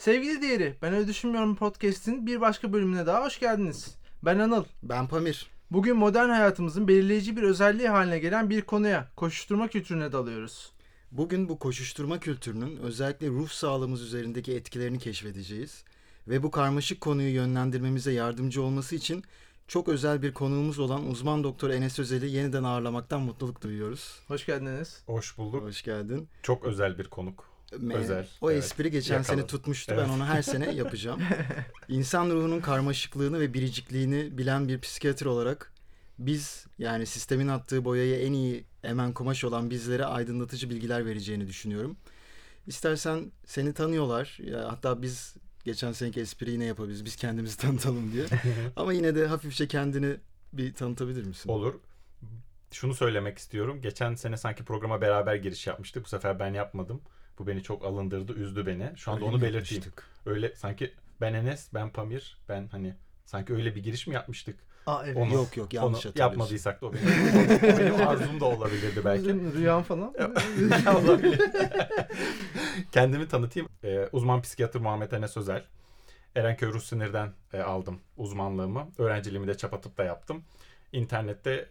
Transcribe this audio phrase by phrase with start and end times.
[0.00, 3.94] Sevgili diğeri, ben öyle düşünmüyorum podcast'in bir başka bölümüne daha hoş geldiniz.
[4.22, 4.64] Ben Anıl.
[4.82, 5.50] Ben Pamir.
[5.70, 10.72] Bugün modern hayatımızın belirleyici bir özelliği haline gelen bir konuya, koşuşturma kültürüne dalıyoruz.
[11.12, 15.84] Bugün bu koşuşturma kültürünün özellikle ruh sağlığımız üzerindeki etkilerini keşfedeceğiz.
[16.28, 19.24] Ve bu karmaşık konuyu yönlendirmemize yardımcı olması için
[19.68, 24.20] çok özel bir konuğumuz olan uzman doktor Enes Özel'i yeniden ağırlamaktan mutluluk duyuyoruz.
[24.28, 25.02] Hoş geldiniz.
[25.06, 25.62] Hoş bulduk.
[25.62, 26.28] Hoş geldin.
[26.42, 27.49] Çok özel bir konuk.
[27.78, 28.64] Me- Özel, O evet.
[28.64, 29.36] espri geçen Yakaladım.
[29.38, 29.92] sene tutmuştu.
[29.94, 30.04] Evet.
[30.08, 31.20] Ben onu her sene yapacağım.
[31.88, 35.72] İnsan ruhunun karmaşıklığını ve biricikliğini bilen bir psikiyatr olarak
[36.18, 41.96] biz yani sistemin attığı boyayı en iyi emen kumaş olan bizlere aydınlatıcı bilgiler vereceğini düşünüyorum.
[42.66, 44.38] İstersen seni tanıyorlar.
[44.42, 47.04] Ya, hatta biz geçen seneki espriyi yine yapabiliriz.
[47.04, 48.24] Biz kendimizi tanıtalım diye.
[48.76, 50.16] Ama yine de hafifçe kendini
[50.52, 51.50] bir tanıtabilir misin?
[51.50, 51.74] Olur.
[52.72, 53.80] Şunu söylemek istiyorum.
[53.82, 56.04] Geçen sene sanki programa beraber giriş yapmıştık.
[56.04, 57.00] Bu sefer ben yapmadım.
[57.40, 58.92] Bu beni çok alındırdı, üzdü beni.
[58.96, 59.82] Şu anda Öyle onu belirteyim.
[59.84, 60.06] yapmıştık?
[60.26, 62.94] Öyle sanki ben Enes, ben Pamir, ben hani
[63.24, 64.58] sanki öyle bir giriş mi yapmıştık?
[64.86, 65.16] Aa evet.
[65.16, 66.20] Onu- Yok yok yanlış Onu hatırlıyorsun.
[66.20, 69.34] yapmadıysak da o benim, o benim arzum da olabilirdi belki.
[69.54, 70.14] Rüyam falan.
[71.04, 71.40] Olabilir.
[72.92, 73.68] Kendimi tanıtayım.
[73.84, 75.64] Ee, uzman psikiyatr Muhammed Enes Özel.
[76.34, 78.88] Erenköy Ruh Sinir'den e, aldım uzmanlığımı.
[78.98, 80.44] Öğrenciliğimi de çapatıp da yaptım.
[80.92, 81.68] İnternette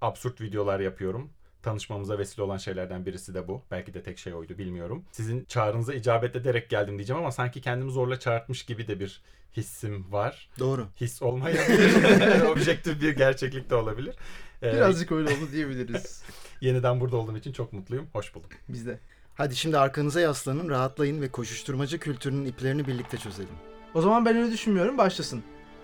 [0.00, 1.30] absürt videolar yapıyorum.
[1.62, 3.62] Tanışmamıza vesile olan şeylerden birisi de bu.
[3.70, 5.04] Belki de tek şey oydu bilmiyorum.
[5.12, 9.22] Sizin çağrınıza icabet ederek geldim diyeceğim ama sanki kendimi zorla çağırtmış gibi de bir
[9.56, 10.48] hissim var.
[10.58, 10.86] Doğru.
[11.00, 12.42] His olmayabilir.
[12.50, 14.16] Objektif bir gerçeklik de olabilir.
[14.62, 16.22] Ee, Birazcık öyle oldu diyebiliriz.
[16.60, 18.06] Yeniden burada olduğum için çok mutluyum.
[18.12, 18.50] Hoş bulduk.
[18.68, 18.98] Biz de.
[19.34, 23.54] Hadi şimdi arkanıza yaslanın, rahatlayın ve koşuşturmacı kültürünün iplerini birlikte çözelim.
[23.94, 24.98] O zaman ben öyle düşünmüyorum.
[24.98, 25.42] Başlasın.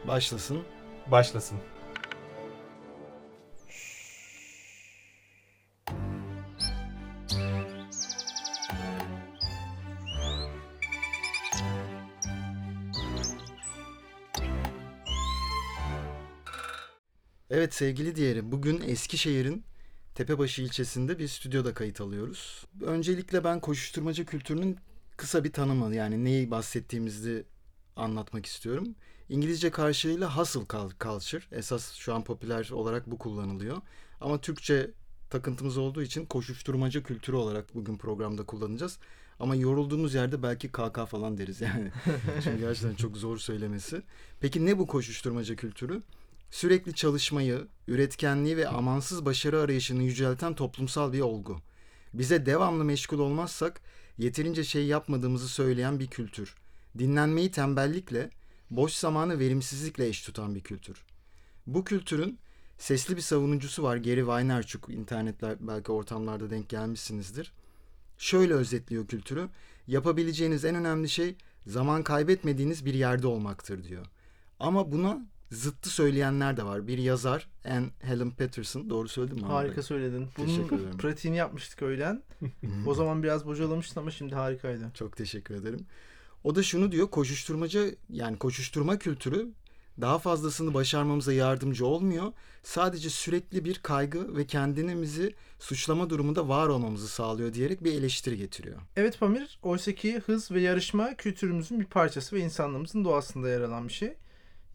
[0.08, 0.58] Başlasın.
[1.10, 1.58] Başlasın.
[17.50, 19.64] Evet sevgili diğeri, bugün Eskişehir'in
[20.14, 22.64] Tepebaşı ilçesinde bir stüdyoda kayıt alıyoruz.
[22.82, 24.78] Öncelikle ben koşuşturmacı kültürünün
[25.16, 27.44] kısa bir tanımı yani neyi bahsettiğimizi
[27.96, 28.94] anlatmak istiyorum.
[29.28, 31.44] İngilizce karşılığıyla hustle cul- culture.
[31.52, 33.76] Esas şu an popüler olarak bu kullanılıyor.
[34.20, 34.90] Ama Türkçe
[35.30, 38.98] takıntımız olduğu için koşuşturmacı kültürü olarak bugün programda kullanacağız.
[39.40, 41.90] Ama yorulduğumuz yerde belki KK falan deriz yani.
[42.44, 44.02] Çünkü gerçekten çok zor söylemesi.
[44.40, 46.02] Peki ne bu koşuşturmaca kültürü?
[46.56, 51.60] Sürekli çalışmayı, üretkenliği ve amansız başarı arayışını yücelten toplumsal bir olgu.
[52.14, 53.80] Bize devamlı meşgul olmazsak
[54.18, 56.54] yeterince şey yapmadığımızı söyleyen bir kültür.
[56.98, 58.30] Dinlenmeyi tembellikle,
[58.70, 61.04] boş zamanı verimsizlikle eş tutan bir kültür.
[61.66, 62.38] Bu kültürün
[62.78, 64.88] sesli bir savunucusu var Gary Vaynerchuk.
[64.88, 67.52] İnternetler belki ortamlarda denk gelmişsinizdir.
[68.18, 69.48] Şöyle özetliyor kültürü.
[69.86, 71.36] Yapabileceğiniz en önemli şey
[71.66, 74.06] zaman kaybetmediğiniz bir yerde olmaktır diyor.
[74.60, 76.86] Ama buna zıttı söyleyenler de var.
[76.86, 78.90] Bir yazar Anne Helen Patterson.
[78.90, 79.44] Doğru söyledim mi?
[79.44, 80.26] Harika söyledin.
[80.36, 82.22] Teşekkür Bunun pratiğini yapmıştık öğlen.
[82.86, 84.90] o zaman biraz bocalamıştın ama şimdi harikaydı.
[84.94, 85.86] Çok teşekkür ederim.
[86.44, 87.10] O da şunu diyor.
[87.10, 89.48] Koşuşturmaca yani koşuşturma kültürü
[90.00, 92.32] daha fazlasını başarmamıza yardımcı olmuyor.
[92.62, 98.78] Sadece sürekli bir kaygı ve kendimizi suçlama durumunda var olmamızı sağlıyor diyerek bir eleştiri getiriyor.
[98.96, 103.92] Evet Pamir, oysaki hız ve yarışma kültürümüzün bir parçası ve insanlığımızın doğasında yer alan bir
[103.92, 104.14] şey.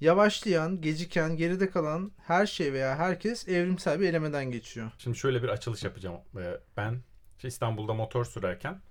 [0.02, 4.92] Yavaşlayan, geciken, geride kalan her şey veya herkes evrimsel bir elemeden geçiyor.
[4.98, 6.18] Şimdi şöyle bir açılış yapacağım.
[6.38, 7.02] Ee, Ben
[7.44, 8.82] İstanbul'da motor sürerken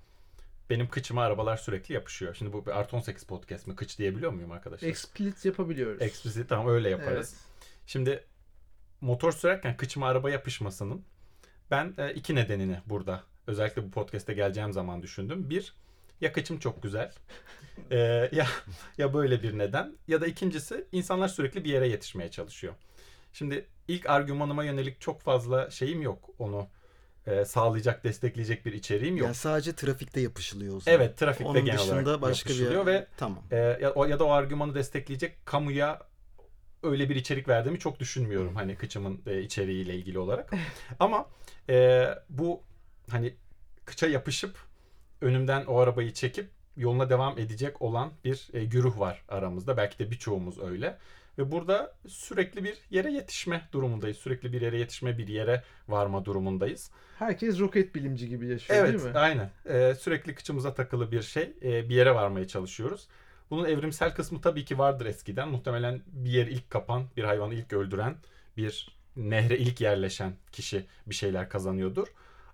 [0.70, 2.34] benim kıçıma arabalar sürekli yapışıyor.
[2.34, 3.76] Şimdi bu bir artı 18 podcast mi?
[3.76, 4.88] Kıç diyebiliyor muyum arkadaşlar?
[4.88, 6.02] Explicit yapabiliyoruz.
[6.02, 7.36] Explicit tamam öyle yaparız.
[7.86, 8.24] Şimdi
[9.00, 11.04] motor sürerken kıçıma araba yapışmasının
[11.70, 15.50] ben e, iki nedenini burada özellikle bu podcast'e geleceğim zaman düşündüm.
[15.50, 15.74] Bir,
[16.20, 17.12] ya kıçım çok güzel
[17.90, 17.98] e,
[18.32, 18.46] ya
[18.98, 22.74] ya böyle bir neden ya da ikincisi insanlar sürekli bir yere yetişmeye çalışıyor.
[23.32, 26.68] Şimdi ilk argümanıma yönelik çok fazla şeyim yok onu
[27.26, 29.24] e, sağlayacak, destekleyecek bir içeriğim yok.
[29.24, 30.98] Yani sadece trafikte yapışılıyor o zaman.
[30.98, 33.42] Evet, trafikte Onun genel dışında olarak başka bir yapışılıyor ve tamam.
[33.50, 36.10] e, ya, o, ya da o argümanı destekleyecek kamuya
[36.82, 40.52] öyle bir içerik verdiğimi çok düşünmüyorum hani kıçımın e, içeriğiyle ilgili olarak.
[41.00, 41.26] Ama
[41.68, 42.62] e, bu
[43.10, 43.34] hani
[43.84, 44.69] kıça yapışıp
[45.20, 49.76] önümden o arabayı çekip yoluna devam edecek olan bir e, güruh var aramızda.
[49.76, 50.98] Belki de birçoğumuz öyle.
[51.38, 54.16] Ve burada sürekli bir yere yetişme durumundayız.
[54.16, 56.90] Sürekli bir yere yetişme, bir yere varma durumundayız.
[57.18, 59.18] Herkes roket bilimci gibi yaşıyor Evet, değil mi?
[59.18, 59.50] aynen.
[59.68, 63.08] Ee, sürekli kıçımıza takılı bir şey, e, bir yere varmaya çalışıyoruz.
[63.50, 65.48] Bunun evrimsel kısmı tabii ki vardır eskiden.
[65.48, 68.16] Muhtemelen bir yer ilk kapan, bir hayvanı ilk öldüren,
[68.56, 72.08] bir nehre ilk yerleşen kişi bir şeyler kazanıyordur.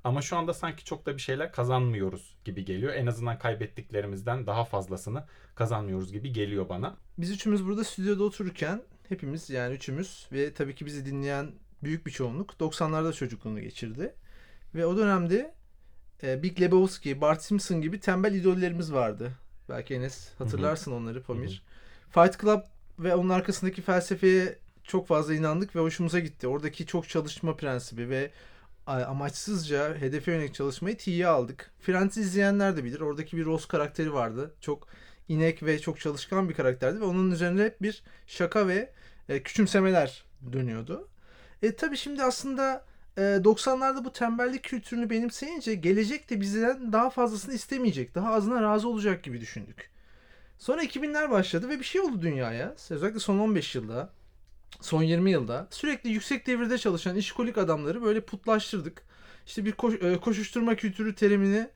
[0.07, 2.95] Ama şu anda sanki çok da bir şeyler kazanmıyoruz gibi geliyor.
[2.95, 5.25] En azından kaybettiklerimizden daha fazlasını
[5.55, 6.97] kazanmıyoruz gibi geliyor bana.
[7.19, 12.11] Biz üçümüz burada stüdyoda otururken hepimiz yani üçümüz ve tabii ki bizi dinleyen büyük bir
[12.11, 14.15] çoğunluk 90'larda çocukluğunu geçirdi.
[14.75, 15.55] Ve o dönemde
[16.23, 19.33] e, Big Lebowski, Bart Simpson gibi tembel idollerimiz vardı.
[19.69, 21.63] Belki Enes hatırlarsın onları Pamir.
[22.11, 22.61] Fight Club
[22.99, 26.49] ve onun arkasındaki felsefeye çok fazla inandık ve hoşumuza gitti.
[26.49, 28.31] Oradaki çok çalışma prensibi ve
[28.87, 31.71] amaçsızca hedefe yönelik çalışmayı tiye aldık.
[31.81, 33.01] Friends izleyenler de bilir.
[33.01, 34.55] Oradaki bir Ross karakteri vardı.
[34.61, 34.89] Çok
[35.29, 38.93] inek ve çok çalışkan bir karakterdi ve onun üzerine hep bir şaka ve
[39.29, 41.09] e, küçümsemeler dönüyordu.
[41.63, 42.85] E tabi şimdi aslında
[43.19, 48.15] e, 90'larda bu tembellik kültürünü benimseyince gelecek de bizden daha fazlasını istemeyecek.
[48.15, 49.91] Daha azına razı olacak gibi düşündük.
[50.59, 52.75] Sonra 2000'ler başladı ve bir şey oldu dünyaya.
[52.91, 54.11] Özellikle son 15 yılda,
[54.81, 59.03] son 20 yılda sürekli yüksek devirde çalışan işkolik adamları böyle putlaştırdık.
[59.47, 61.69] İşte bir koş- e, koşuşturma kültürü terimini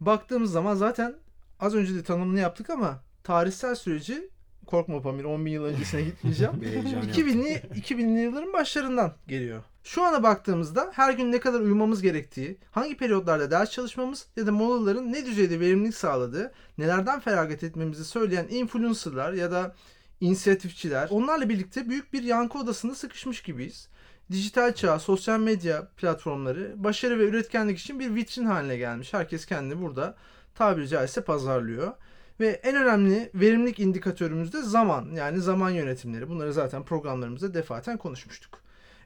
[0.00, 1.14] baktığımız zaman zaten
[1.60, 4.28] az önce de tanımını yaptık ama tarihsel süreci
[4.66, 6.60] korkma Pamir 10 bin yıl öncesine gitmeyeceğim.
[6.60, 7.10] Bir heyecan yaptım.
[7.12, 9.62] 2000'li 2000'li yılların başlarından geliyor.
[9.84, 14.52] Şu ana baktığımızda her gün ne kadar uyumamız gerektiği, hangi periyotlarda ders çalışmamız ya da
[14.52, 19.74] molaların ne düzeyde verimlilik sağladığı, nelerden feragat etmemizi söyleyen influencerlar ya da
[20.22, 23.88] inisiyatifçiler, onlarla birlikte büyük bir yankı odasında sıkışmış gibiyiz.
[24.30, 29.12] Dijital çağ, sosyal medya platformları başarı ve üretkenlik için bir vitrin haline gelmiş.
[29.12, 30.14] Herkes kendini burada
[30.54, 31.92] tabiri caizse pazarlıyor.
[32.40, 35.10] Ve en önemli verimlilik indikatörümüz de zaman.
[35.14, 36.28] Yani zaman yönetimleri.
[36.28, 38.58] Bunları zaten programlarımızda defaten konuşmuştuk.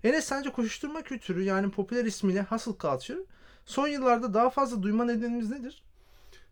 [0.04, 3.18] Enes sence koşuşturma kültürü yani popüler ismiyle hustle culture
[3.66, 5.85] son yıllarda daha fazla duyma nedenimiz nedir?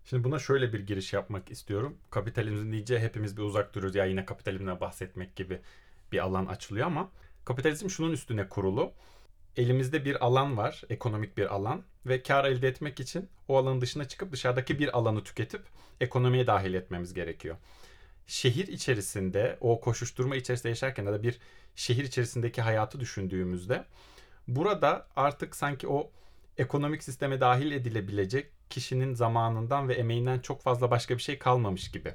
[0.05, 1.97] Şimdi buna şöyle bir giriş yapmak istiyorum.
[2.11, 3.97] Kapitalizm deyince hepimiz bir uzak duruyoruz.
[3.97, 5.61] Ya yine kapitalizmden bahsetmek gibi
[6.13, 7.11] bir alan açılıyor ama
[7.45, 8.93] kapitalizm şunun üstüne kurulu.
[9.57, 14.09] Elimizde bir alan var, ekonomik bir alan ve kar elde etmek için o alanın dışına
[14.09, 15.63] çıkıp dışarıdaki bir alanı tüketip
[16.01, 17.57] ekonomiye dahil etmemiz gerekiyor.
[18.27, 21.39] Şehir içerisinde, o koşuşturma içerisinde yaşarken ya da bir
[21.77, 23.85] şehir içerisindeki hayatı düşündüğümüzde
[24.49, 26.11] burada artık sanki o
[26.59, 32.15] ekonomik sisteme dahil edilebilecek kişinin zamanından ve emeğinden çok fazla başka bir şey kalmamış gibi.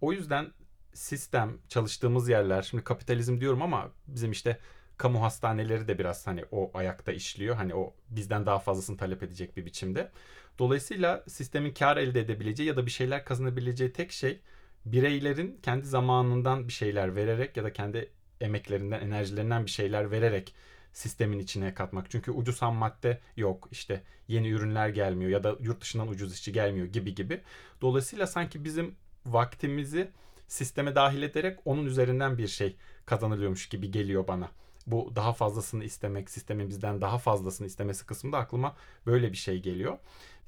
[0.00, 0.52] O yüzden
[0.94, 4.58] sistem, çalıştığımız yerler, şimdi kapitalizm diyorum ama bizim işte
[4.96, 7.56] kamu hastaneleri de biraz hani o ayakta işliyor.
[7.56, 10.10] Hani o bizden daha fazlasını talep edecek bir biçimde.
[10.58, 14.40] Dolayısıyla sistemin kar elde edebileceği ya da bir şeyler kazanabileceği tek şey
[14.86, 18.10] bireylerin kendi zamanından bir şeyler vererek ya da kendi
[18.40, 20.54] emeklerinden, enerjilerinden bir şeyler vererek
[20.94, 22.10] sistemin içine katmak.
[22.10, 23.68] Çünkü ucuz ham madde yok.
[23.70, 27.40] işte yeni ürünler gelmiyor ya da yurt dışından ucuz işçi gelmiyor gibi gibi.
[27.80, 28.94] Dolayısıyla sanki bizim
[29.26, 30.10] vaktimizi
[30.48, 32.76] sisteme dahil ederek onun üzerinden bir şey
[33.06, 34.50] kazanılıyormuş gibi geliyor bana.
[34.86, 38.76] Bu daha fazlasını istemek, sistemin bizden daha fazlasını istemesi kısmında aklıma
[39.06, 39.98] böyle bir şey geliyor.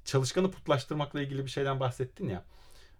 [0.04, 2.44] Çalışkanı putlaştırmakla ilgili bir şeyden bahsettin ya.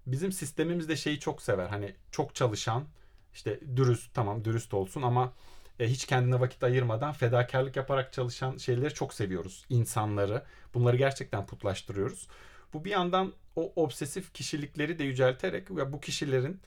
[0.06, 1.66] Bizim sistemimiz de şeyi çok sever.
[1.66, 2.84] Hani çok çalışan,
[3.34, 5.32] işte dürüst tamam dürüst olsun ama
[5.81, 9.64] e, hiç kendine vakit ayırmadan fedakarlık yaparak çalışan şeyleri çok seviyoruz.
[9.69, 10.43] İnsanları.
[10.75, 12.28] Bunları gerçekten putlaştırıyoruz.
[12.73, 16.61] Bu bir yandan o obsesif kişilikleri de yücelterek ve bu kişilerin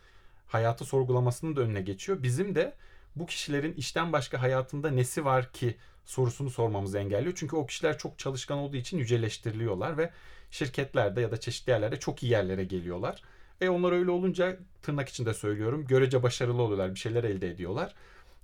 [0.47, 2.23] hayatı sorgulamasının da önüne geçiyor.
[2.23, 2.73] Bizim de
[3.15, 7.33] bu kişilerin işten başka hayatında nesi var ki sorusunu sormamızı engelliyor.
[7.37, 10.11] Çünkü o kişiler çok çalışkan olduğu için yüceleştiriliyorlar ve
[10.51, 13.23] şirketlerde ya da çeşitli yerlerde çok iyi yerlere geliyorlar.
[13.61, 17.95] Ve onlar öyle olunca tırnak içinde söylüyorum görece başarılı oluyorlar bir şeyler elde ediyorlar.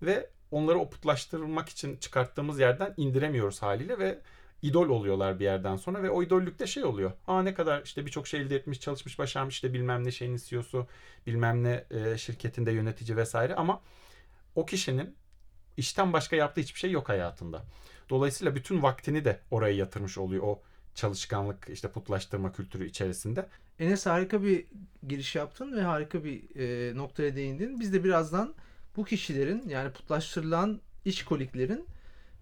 [0.02, 4.20] Ve onları oputlaştırmak için çıkarttığımız yerden indiremiyoruz haliyle ve
[4.62, 7.12] idol oluyorlar bir yerden sonra ve o idollükte şey oluyor.
[7.28, 10.88] Aa ne kadar işte birçok şey elde etmiş, çalışmış, başarmış işte bilmem ne şeyin CEO'su,
[11.28, 13.82] bilmem ne e, şirketinde yönetici vesaire ama
[14.56, 15.16] o kişinin
[15.78, 17.64] işten başka yaptığı hiçbir şey yok hayatında.
[18.10, 20.62] Dolayısıyla bütün vaktini de oraya yatırmış oluyor o
[20.96, 23.48] çalışkanlık işte putlaştırma kültürü içerisinde.
[23.80, 24.66] Enes harika bir
[25.08, 27.80] giriş yaptın ve harika bir e, noktaya değindin.
[27.80, 28.54] Biz de birazdan
[28.98, 31.86] bu kişilerin yani putlaştırılan işkoliklerin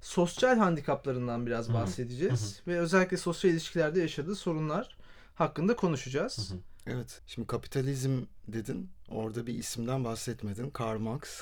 [0.01, 1.74] sosyal handikaplarından biraz Hı hı.
[1.74, 2.62] bahsedeceğiz.
[2.67, 4.98] Ve özellikle sosyal ilişkilerde yaşadığı sorunlar
[5.36, 6.50] hakkında konuşacağız.
[6.50, 6.57] Hı hı.
[6.88, 7.22] Evet.
[7.27, 8.89] Şimdi kapitalizm dedin.
[9.10, 10.69] Orada bir isimden bahsetmedin.
[10.69, 11.41] Karl Marx.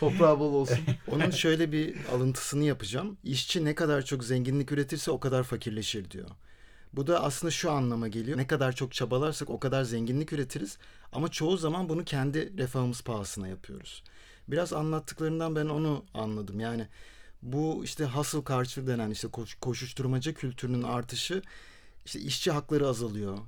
[0.00, 0.78] Toprağı bol olsun.
[1.12, 3.18] Onun şöyle bir alıntısını yapacağım.
[3.24, 6.30] İşçi ne kadar çok zenginlik üretirse o kadar fakirleşir diyor.
[6.96, 8.38] Bu da aslında şu anlama geliyor.
[8.38, 10.78] Ne kadar çok çabalarsak o kadar zenginlik üretiriz.
[11.12, 14.02] Ama çoğu zaman bunu kendi refahımız pahasına yapıyoruz.
[14.48, 16.60] Biraz anlattıklarından ben onu anladım.
[16.60, 16.88] Yani
[17.42, 21.42] bu işte hustle culture denen işte koş- koşuşturmaca kültürünün artışı
[22.04, 23.38] işte işçi hakları azalıyor.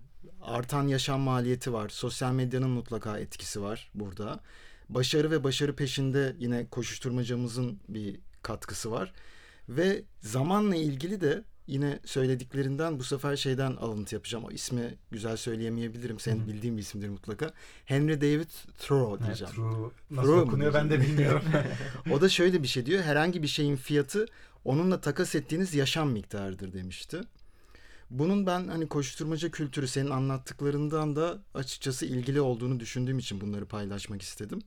[0.43, 1.89] Artan yaşam maliyeti var.
[1.89, 4.41] Sosyal medyanın mutlaka etkisi var burada.
[4.89, 9.13] Başarı ve başarı peşinde yine koşuşturmacamızın bir katkısı var.
[9.69, 14.45] Ve zamanla ilgili de yine söylediklerinden bu sefer şeyden alıntı yapacağım.
[14.45, 16.21] O ismi güzel söyleyemeyebilirim.
[16.21, 17.53] Senin bildiğin bir isimdir mutlaka.
[17.85, 18.49] Henry David
[18.79, 19.55] Thoreau Evet, diyeceğim.
[19.55, 19.91] true.
[20.11, 21.43] Nasıl True mu okunuyor ben de bilmiyorum.
[22.13, 23.03] O da şöyle bir şey diyor.
[23.03, 24.27] Herhangi bir şeyin fiyatı
[24.65, 27.21] onunla takas ettiğiniz yaşam miktarıdır demişti.
[28.11, 34.23] Bunun ben hani koşturmaca kültürü senin anlattıklarından da açıkçası ilgili olduğunu düşündüğüm için bunları paylaşmak
[34.23, 34.63] istedim.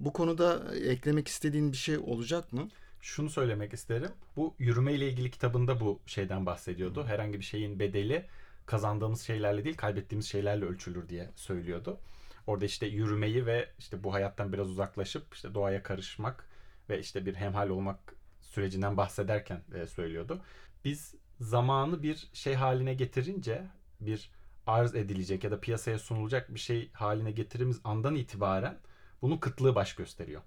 [0.00, 2.68] Bu konuda eklemek istediğin bir şey olacak mı?
[3.00, 4.10] Şunu söylemek isterim.
[4.36, 7.04] Bu yürüme ile ilgili kitabında bu şeyden bahsediyordu.
[7.04, 8.26] Herhangi bir şeyin bedeli
[8.66, 12.00] kazandığımız şeylerle değil kaybettiğimiz şeylerle ölçülür diye söylüyordu.
[12.46, 16.48] Orada işte yürümeyi ve işte bu hayattan biraz uzaklaşıp işte doğaya karışmak
[16.90, 20.40] ve işte bir hemhal olmak sürecinden bahsederken e, söylüyordu.
[20.84, 23.62] Biz zamanı bir şey haline getirince
[24.00, 24.30] bir
[24.66, 28.78] arz edilecek ya da piyasaya sunulacak bir şey haline getirdiğimiz andan itibaren
[29.22, 30.42] bunun kıtlığı baş gösteriyor.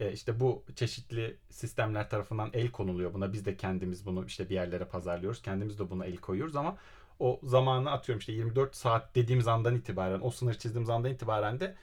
[0.00, 3.32] E, işte bu çeşitli sistemler tarafından el konuluyor buna.
[3.32, 5.42] Biz de kendimiz bunu işte bir yerlere pazarlıyoruz.
[5.42, 6.76] Kendimiz de buna el koyuyoruz ama
[7.18, 11.74] o zamanı atıyorum işte 24 saat dediğimiz andan itibaren, o sınır çizdiğimiz andan itibaren de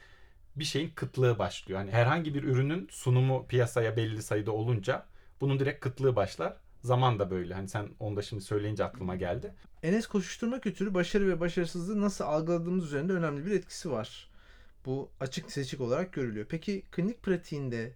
[0.55, 1.79] bir şeyin kıtlığı başlıyor.
[1.79, 5.05] Hani herhangi bir ürünün sunumu piyasaya belli sayıda olunca
[5.41, 6.58] bunun direkt kıtlığı başlar.
[6.82, 7.53] Zaman da böyle.
[7.53, 9.53] Hani sen onu da şimdi söyleyince aklıma geldi.
[9.84, 14.29] Enes koşuşturma kültürü başarı ve başarısızlığı nasıl algıladığımız üzerinde önemli bir etkisi var.
[14.86, 16.46] Bu açık seçik olarak görülüyor.
[16.50, 17.91] Peki klinik pratiğinde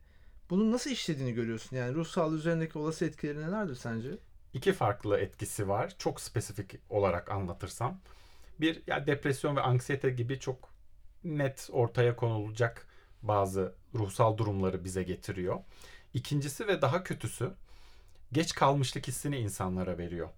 [0.49, 1.75] bunun nasıl işlediğini görüyorsun?
[1.75, 4.09] Yani ruh sağlığı üzerindeki olası etkileri nelerdir sence?
[4.53, 5.95] İki farklı etkisi var.
[5.97, 7.99] Çok spesifik olarak anlatırsam.
[8.59, 10.69] Bir ya depresyon ve anksiyete gibi çok
[11.23, 12.87] net ortaya konulacak
[13.21, 15.59] bazı ruhsal durumları bize getiriyor.
[16.13, 17.53] İkincisi ve daha kötüsü
[18.31, 20.29] geç kalmışlık hissini insanlara veriyor.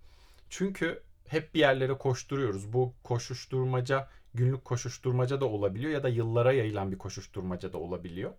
[0.49, 2.73] Çünkü hep bir yerlere koşturuyoruz.
[2.73, 8.33] Bu koşuşturmaca günlük koşuşturmaca da olabiliyor ya da yıllara yayılan bir koşuşturmaca da olabiliyor.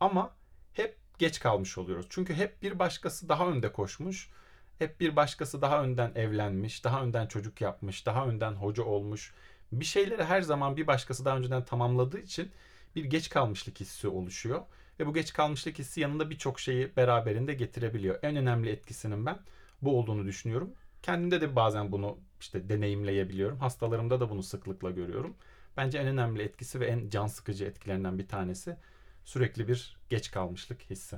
[0.00, 0.34] Ama
[0.72, 2.06] hep geç kalmış oluyoruz.
[2.10, 4.30] Çünkü hep bir başkası daha önde koşmuş.
[4.78, 9.34] Hep bir başkası daha önden evlenmiş, daha önden çocuk yapmış, daha önden hoca olmuş.
[9.72, 12.50] Bir şeyleri her zaman bir başkası daha önceden tamamladığı için
[12.96, 14.62] bir geç kalmışlık hissi oluşuyor.
[15.00, 18.18] Ve bu geç kalmışlık hissi yanında birçok şeyi beraberinde getirebiliyor.
[18.22, 19.38] En önemli etkisinin ben
[19.82, 20.74] bu olduğunu düşünüyorum.
[21.02, 23.58] Kendimde de bazen bunu işte deneyimleyebiliyorum.
[23.58, 25.36] Hastalarımda da bunu sıklıkla görüyorum.
[25.76, 28.76] Bence en önemli etkisi ve en can sıkıcı etkilerinden bir tanesi
[29.24, 31.16] sürekli bir geç kalmışlık hissi.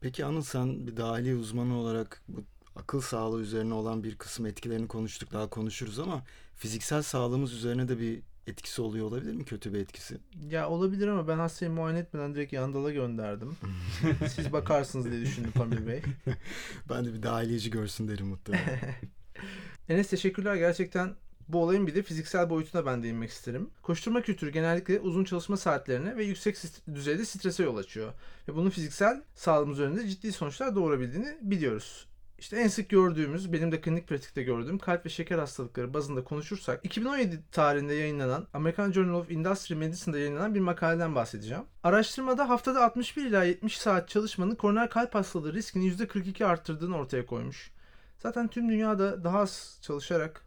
[0.00, 2.44] Peki Anıl sen bir dahiliye uzmanı olarak bu
[2.76, 6.24] akıl sağlığı üzerine olan bir kısım etkilerini konuştuk daha konuşuruz ama
[6.56, 9.44] fiziksel sağlığımız üzerine de bir etkisi oluyor olabilir mi?
[9.44, 10.18] Kötü bir etkisi.
[10.50, 13.56] Ya olabilir ama ben hastayı muayene etmeden direkt Yandal'a gönderdim.
[14.34, 16.02] Siz bakarsınız diye düşündü Pamir Bey.
[16.88, 18.80] Ben de bir dahiliyeci görsün derim muhtemelen.
[19.88, 20.56] Enes teşekkürler.
[20.56, 21.14] Gerçekten
[21.48, 23.70] bu olayın bir de fiziksel boyutuna ben değinmek isterim.
[23.82, 26.56] Koşturma kültürü genellikle uzun çalışma saatlerine ve yüksek
[26.94, 28.12] düzeyde strese yol açıyor.
[28.48, 32.06] Ve bunun fiziksel sağlığımız üzerinde ciddi sonuçlar doğurabildiğini biliyoruz.
[32.42, 36.84] İşte en sık gördüğümüz, benim de klinik pratikte gördüğüm kalp ve şeker hastalıkları bazında konuşursak
[36.84, 41.62] 2017 tarihinde yayınlanan American Journal of Industry Medicine'da yayınlanan bir makaleden bahsedeceğim.
[41.82, 47.70] Araştırmada haftada 61 ila 70 saat çalışmanın koroner kalp hastalığı riskini %42 arttırdığını ortaya koymuş.
[48.18, 50.44] Zaten tüm dünyada daha az çalışarak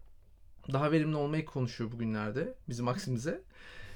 [0.73, 3.41] daha verimli olmayı konuşuyor bugünlerde bizim aksimize.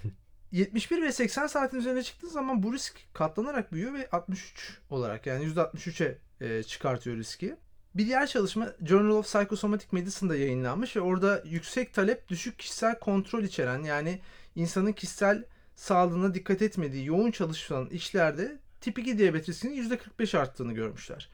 [0.52, 5.46] 71 ve 80 saatin üzerine çıktığı zaman bu risk katlanarak büyüyor ve 63 olarak yani
[5.46, 7.56] %63'e e, çıkartıyor riski.
[7.96, 13.44] Bir diğer çalışma Journal of Psychosomatic Medicine'da yayınlanmış ve orada yüksek talep düşük kişisel kontrol
[13.44, 14.20] içeren yani
[14.56, 15.44] insanın kişisel
[15.76, 21.30] sağlığına dikkat etmediği yoğun çalışılan işlerde tip 2 diyabet riskinin %45 arttığını görmüşler.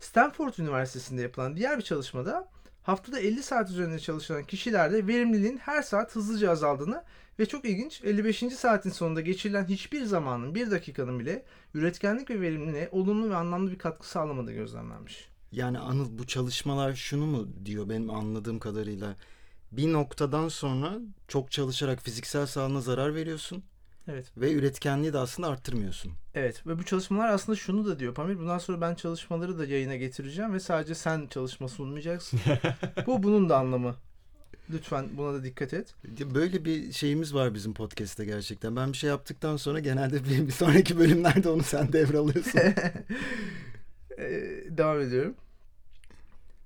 [0.00, 2.48] Stanford Üniversitesi'nde yapılan diğer bir çalışmada
[2.88, 7.04] haftada 50 saat üzerinde çalışan kişilerde verimliliğin her saat hızlıca azaldığını
[7.38, 8.38] ve çok ilginç 55.
[8.38, 13.78] saatin sonunda geçirilen hiçbir zamanın bir dakikanın bile üretkenlik ve verimliliğe olumlu ve anlamlı bir
[13.78, 15.28] katkı sağlamadığı gözlemlenmiş.
[15.52, 19.16] Yani Anıl bu çalışmalar şunu mu diyor benim anladığım kadarıyla.
[19.72, 23.64] Bir noktadan sonra çok çalışarak fiziksel sağlığına zarar veriyorsun
[24.08, 24.26] Evet.
[24.36, 26.12] ve üretkenliği de aslında arttırmıyorsun.
[26.34, 28.38] Evet ve bu çalışmalar aslında şunu da diyor Pamir.
[28.38, 32.40] Bundan sonra ben çalışmaları da yayına getireceğim ve sadece sen çalışma sunmayacaksın.
[33.06, 33.94] bu bunun da anlamı.
[34.70, 35.94] Lütfen buna da dikkat et.
[36.34, 38.76] Böyle bir şeyimiz var bizim podcast'te gerçekten.
[38.76, 42.60] Ben bir şey yaptıktan sonra genelde bir, bir sonraki bölümlerde onu sen devralıyorsun.
[44.18, 45.34] Ee, devam ediyorum.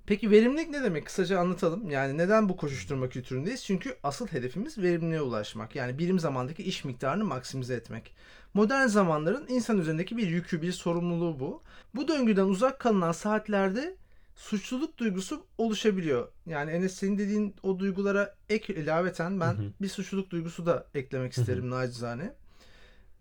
[0.05, 1.05] Peki verimlilik ne demek?
[1.05, 1.89] Kısaca anlatalım.
[1.89, 3.63] Yani neden bu koşuşturma kültüründeyiz?
[3.65, 5.75] Çünkü asıl hedefimiz verimliliğe ulaşmak.
[5.75, 8.13] Yani birim zamandaki iş miktarını maksimize etmek.
[8.53, 11.61] Modern zamanların insan üzerindeki bir yükü, bir sorumluluğu bu.
[11.95, 13.95] Bu döngüden uzak kalınan saatlerde
[14.35, 16.27] suçluluk duygusu oluşabiliyor.
[16.45, 19.71] Yani Enes senin dediğin o duygulara ek ilaveten ben Hı hı.
[19.81, 21.41] bir suçluluk duygusu da eklemek Hı hı.
[21.41, 22.33] isterim nacizane.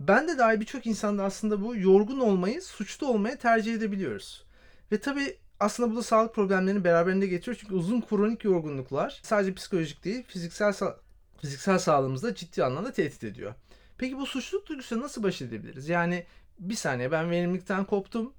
[0.01, 4.45] Ben de dahi birçok insanda aslında bu yorgun olmayı suçlu olmaya tercih edebiliyoruz.
[4.93, 7.57] Ve tabii aslında bu da sağlık problemlerini beraberinde getiriyor.
[7.61, 10.97] Çünkü uzun kronik yorgunluklar sadece psikolojik değil fiziksel sa-
[11.41, 13.55] fiziksel sağlığımızı da ciddi anlamda tehdit ediyor.
[13.99, 15.89] Peki bu suçluluk duygusuyla nasıl baş edebiliriz?
[15.89, 16.27] Yani
[16.59, 18.33] bir saniye ben verimlilikten koptum.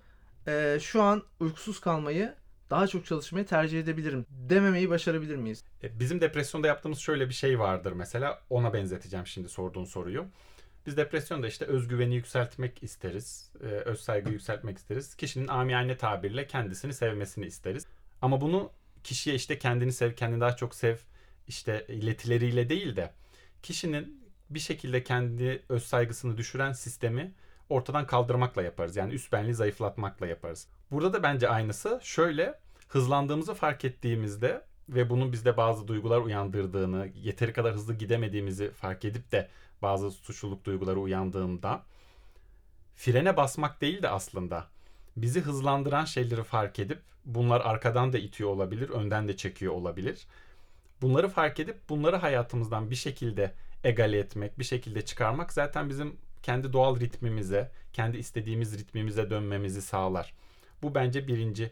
[0.48, 2.34] Ee, şu an uykusuz kalmayı
[2.70, 5.64] daha çok çalışmayı tercih edebilirim dememeyi başarabilir miyiz?
[5.84, 8.40] E, Bizim depresyonda yaptığımız şöyle bir şey vardır mesela.
[8.50, 10.26] Ona benzeteceğim şimdi sorduğun soruyu.
[10.86, 13.52] Biz depresyonda işte özgüveni yükseltmek isteriz.
[13.62, 15.16] e, Öz saygı yükseltmek isteriz.
[15.16, 17.86] Kişinin amiyane tabirle kendisini sevmesini isteriz.
[18.22, 18.72] Ama bunu
[19.04, 20.98] kişiye işte kendini sev, kendini daha çok sev
[21.48, 23.12] işte iletileriyle değil de
[23.64, 27.32] kişinin bir şekilde kendi öz saygısını düşüren sistemi
[27.70, 28.96] ortadan kaldırmakla yaparız.
[28.96, 30.68] Yani üst benliği zayıflatmakla yaparız.
[30.92, 37.54] Burada da bence aynısı şöyle hızlandığımızı fark ettiğimizde ve bunun bizde bazı duygular uyandırdığını, yeteri
[37.54, 39.50] kadar hızlı gidemediğimizi fark edip de
[39.84, 41.84] bazı suçluluk duyguları uyandığında
[42.96, 44.68] frene basmak değil de aslında
[45.18, 50.28] bizi hızlandıran şeyleri fark edip bunlar arkadan da itiyor olabilir, önden de çekiyor olabilir.
[51.02, 56.74] Bunları fark edip bunları hayatımızdan bir şekilde egale etmek, bir şekilde çıkarmak zaten bizim kendi
[56.74, 60.34] doğal ritmimize, kendi istediğimiz ritmimize dönmemizi sağlar.
[60.82, 61.72] Bu bence birinci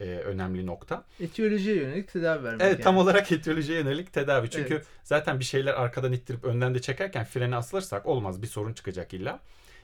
[0.00, 1.04] e, önemli nokta.
[1.20, 2.62] Etiyolojiye yönelik tedavi vermek.
[2.62, 2.82] Evet yani.
[2.82, 4.50] tam olarak etiyolojiye yönelik tedavi.
[4.50, 4.86] Çünkü Evet.
[5.02, 9.40] zaten bir şeyler arkadan ittirip önden de çekerken frene asılırsak olmaz bir sorun çıkacak illa.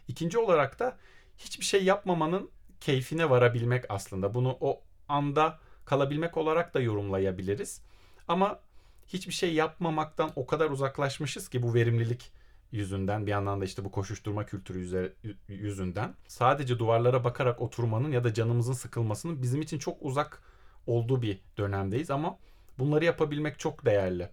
[0.09, 0.97] İkinci olarak da
[1.39, 4.35] hiçbir şey yapmamanın keyfine varabilmek aslında.
[4.35, 7.81] Bunu o anda kalabilmek olarak da yorumlayabiliriz.
[8.29, 8.61] Ama
[9.07, 12.33] hiçbir şey yapmamaktan o kadar uzaklaşmışız ki bu verimlilik
[12.77, 15.13] yüzünden bir yandan da işte bu koşuşturma kültürü
[15.49, 20.43] yüzünden sadece duvarlara bakarak oturmanın ya da canımızın sıkılmasının bizim için çok uzak
[20.87, 22.39] olduğu bir dönemdeyiz ama
[22.79, 24.29] bunları yapabilmek çok değerli.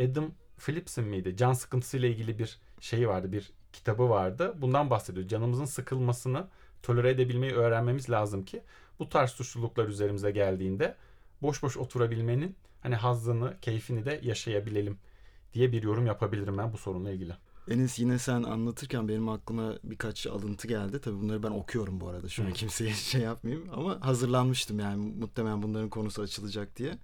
[0.00, 1.36] Adam Phillips'in miydi?
[1.36, 4.54] Can sıkıntısıyla ilgili bir şey vardı, bir kitabı vardı.
[4.56, 5.28] Bundan bahsediyor.
[5.28, 6.46] Canımızın sıkılmasını
[6.82, 8.62] tolere edebilmeyi öğrenmemiz lazım ki
[8.98, 10.94] bu tarz suçluluklar üzerimize geldiğinde
[11.42, 14.98] boş boş oturabilmenin hani hazzını, keyfini de yaşayabilelim
[15.54, 17.32] diye bir yorum yapabilirim ben bu sorunla ilgili.
[17.68, 21.00] Enes yine sen anlatırken benim aklıma birkaç alıntı geldi.
[21.00, 22.28] Tabii bunları ben okuyorum bu arada.
[22.28, 23.68] Şu an kimseye şey yapmayayım.
[23.72, 26.98] Ama hazırlanmıştım yani muhtemelen bunların konusu açılacak diye.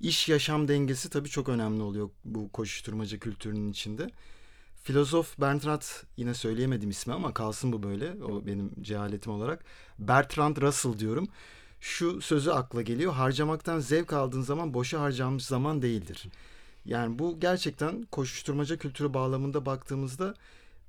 [0.00, 4.10] İş yaşam dengesi tabii çok önemli oluyor bu koşuşturmaca kültürünün içinde.
[4.82, 5.82] Filozof Bertrand
[6.16, 8.24] yine söyleyemedim ismi ama kalsın bu böyle.
[8.24, 9.64] O benim cehaletim olarak.
[9.98, 11.28] Bertrand Russell diyorum.
[11.80, 13.12] Şu sözü akla geliyor.
[13.12, 16.28] Harcamaktan zevk aldığın zaman boşa harcanmış zaman değildir.
[16.86, 20.34] Yani bu gerçekten koşuşturmaca kültürü bağlamında baktığımızda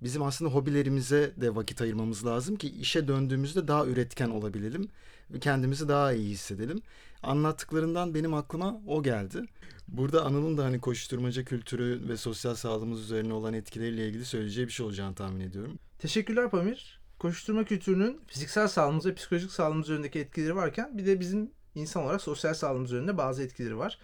[0.04, 4.90] bizim aslında hobilerimize de vakit ayırmamız lazım ki işe döndüğümüzde daha üretken olabilelim
[5.32, 6.82] ve kendimizi daha iyi hissedelim.
[7.24, 9.44] Anlattıklarından benim aklıma o geldi.
[9.88, 14.72] Burada Anıl'ın da hani koşuşturmaca kültürü ve sosyal sağlığımız üzerine olan etkileriyle ilgili söyleyeceği bir
[14.72, 15.80] şey olacağını tahmin ediyorum.
[16.00, 17.00] Teşekkürler Pamir.
[17.20, 22.22] Koşuşturma kültürünün fiziksel sağlığımız ve psikolojik sağlığımız üzerindeki etkileri varken bir de bizim insan olarak
[22.22, 24.00] sosyal sağlığımız üzerinde bazı etkileri var.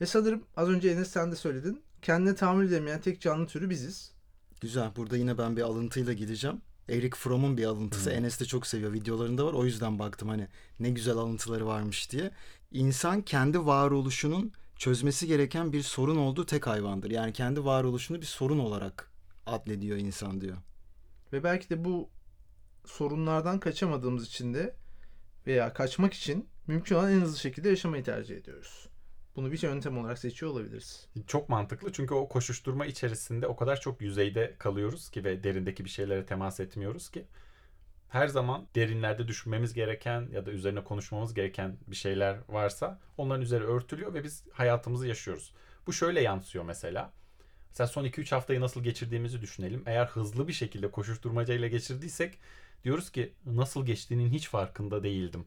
[0.00, 1.82] Ve sanırım az önce Enes sen de söyledin.
[2.02, 4.12] Kendine tahammül edemeyen tek canlı türü biziz.
[4.60, 4.96] Güzel.
[4.96, 6.60] Burada yine ben bir alıntıyla gideceğim.
[6.88, 8.10] Eric Fromm'un bir alıntısı.
[8.10, 8.18] Hmm.
[8.18, 8.92] Enes de çok seviyor.
[8.92, 9.52] Videolarında var.
[9.52, 10.48] O yüzden baktım hani
[10.80, 12.30] ne güzel alıntıları varmış diye.
[12.72, 17.10] İnsan kendi varoluşunun çözmesi gereken bir sorun olduğu tek hayvandır.
[17.10, 19.10] Yani kendi varoluşunu bir sorun olarak
[19.46, 20.56] adlediyor insan diyor.
[21.32, 22.10] Ve belki de bu
[22.86, 24.76] sorunlardan kaçamadığımız için de
[25.46, 28.88] veya kaçmak için mümkün olan en hızlı şekilde yaşamayı tercih ediyoruz.
[29.36, 31.08] Bunu bir yöntem olarak seçiyor olabiliriz.
[31.26, 35.90] Çok mantıklı çünkü o koşuşturma içerisinde o kadar çok yüzeyde kalıyoruz ki ve derindeki bir
[35.90, 37.24] şeylere temas etmiyoruz ki
[38.14, 43.64] her zaman derinlerde düşünmemiz gereken ya da üzerine konuşmamız gereken bir şeyler varsa onların üzeri
[43.64, 45.52] örtülüyor ve biz hayatımızı yaşıyoruz.
[45.86, 47.12] Bu şöyle yansıyor mesela.
[47.68, 49.82] Mesela son 2-3 haftayı nasıl geçirdiğimizi düşünelim.
[49.86, 52.38] Eğer hızlı bir şekilde koşuşturmacayla geçirdiysek
[52.84, 55.46] diyoruz ki nasıl geçtiğinin hiç farkında değildim.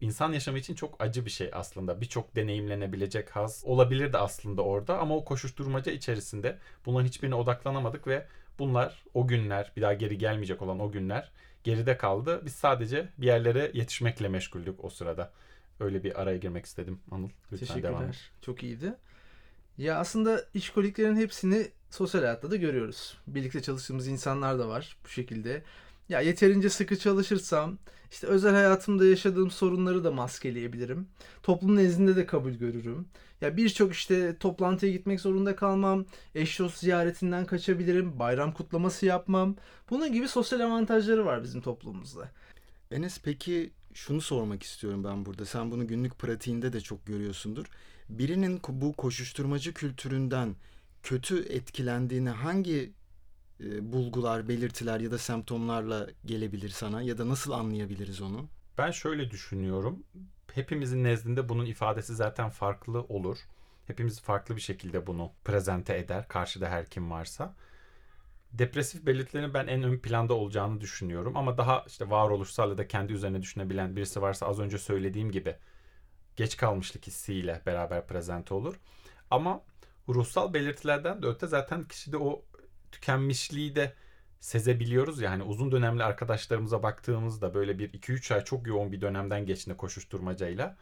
[0.00, 2.00] İnsan yaşamı için çok acı bir şey aslında.
[2.00, 8.26] Birçok deneyimlenebilecek haz olabilir de aslında orada ama o koşuşturmaca içerisinde bunların hiçbirine odaklanamadık ve
[8.58, 11.32] bunlar o günler bir daha geri gelmeyecek olan o günler
[11.64, 12.42] geride kaldı.
[12.44, 15.32] Biz sadece bir yerlere yetişmekle meşguldük o sırada.
[15.80, 17.28] Öyle bir araya girmek istedim Anıl.
[17.52, 18.12] Lütfen devam et.
[18.12, 18.30] Teşekkürler.
[18.42, 18.94] Çok iyiydi.
[19.78, 23.18] Ya aslında işkoliklerin hepsini sosyal hayatta da görüyoruz.
[23.26, 25.62] Birlikte çalıştığımız insanlar da var bu şekilde.
[26.08, 27.78] Ya yeterince sıkı çalışırsam
[28.10, 31.08] işte özel hayatımda yaşadığım sorunları da maskeleyebilirim.
[31.42, 33.06] Toplum nezdinde de kabul görürüm.
[33.40, 36.04] Ya birçok işte toplantıya gitmek zorunda kalmam.
[36.34, 38.18] Eş dost ziyaretinden kaçabilirim.
[38.18, 39.56] Bayram kutlaması yapmam.
[39.90, 42.30] Bunun gibi sosyal avantajları var bizim toplumumuzda.
[42.90, 45.44] Enes peki şunu sormak istiyorum ben burada.
[45.44, 47.66] Sen bunu günlük pratiğinde de çok görüyorsundur.
[48.08, 50.54] Birinin bu koşuşturmacı kültüründen
[51.02, 52.92] kötü etkilendiğini hangi
[53.60, 58.48] e, bulgular, belirtiler ya da semptomlarla gelebilir sana ya da nasıl anlayabiliriz onu?
[58.78, 60.02] Ben şöyle düşünüyorum.
[60.54, 63.38] Hepimizin nezdinde bunun ifadesi zaten farklı olur.
[63.86, 66.28] Hepimiz farklı bir şekilde bunu prezente eder.
[66.28, 67.54] Karşıda her kim varsa.
[68.52, 71.36] Depresif belirtilerin ben en ön planda olacağını düşünüyorum.
[71.36, 75.56] Ama daha işte varoluşsal ya da kendi üzerine düşünebilen birisi varsa az önce söylediğim gibi
[76.36, 78.80] geç kalmışlık hissiyle beraber prezente olur.
[79.30, 79.62] Ama
[80.08, 82.44] ruhsal belirtilerden de öte zaten kişide o
[82.92, 83.94] tükenmişliği de
[84.40, 85.30] sezebiliyoruz ya.
[85.30, 90.76] Hani uzun dönemli arkadaşlarımıza baktığımızda böyle bir 2-3 ay çok yoğun bir dönemden geçtiğinde koşuşturmacayla.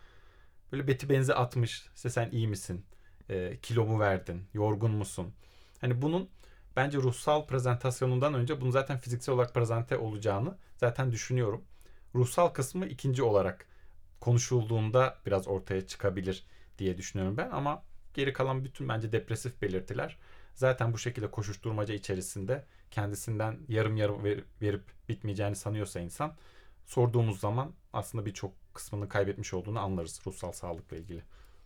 [0.73, 2.85] Böyle beti benzi atmış işte sen iyi misin?
[3.31, 4.43] E, kilo mu verdin?
[4.55, 5.35] Yorgun musun?
[5.81, 6.29] Hani bunun
[6.77, 11.65] bence ruhsal prezentasyonundan önce bunu zaten fiziksel olarak prezente olacağını zaten düşünüyorum.
[12.15, 13.67] Ruhsal kısmı ikinci olarak
[14.21, 16.47] konuşulduğunda biraz ortaya çıkabilir
[16.79, 17.83] diye düşünüyorum ben ama
[18.17, 20.19] geri kalan bütün bence depresif belirtiler
[20.55, 26.35] zaten bu şekilde koşuşturmaca içerisinde kendisinden yarım yarım ver- verip bitmeyeceğini sanıyorsa insan
[26.87, 31.23] sorduğumuz zaman aslında birçok kısmını kaybetmiş olduğunu anlarız ruhsal sağlıkla ilgili.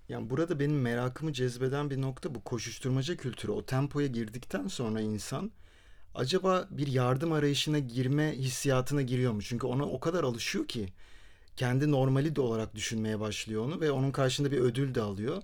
[0.08, 3.52] Yani burada benim merakımı cezbeden bir nokta bu koşuşturmaca kültürü.
[3.52, 5.50] O tempoya girdikten sonra insan
[6.14, 9.42] acaba bir yardım arayışına girme hissiyatına giriyor mu?
[9.42, 10.88] Çünkü ona o kadar alışıyor ki
[11.56, 15.42] kendi normali de olarak düşünmeye başlıyor onu ve onun karşında bir ödül de alıyor.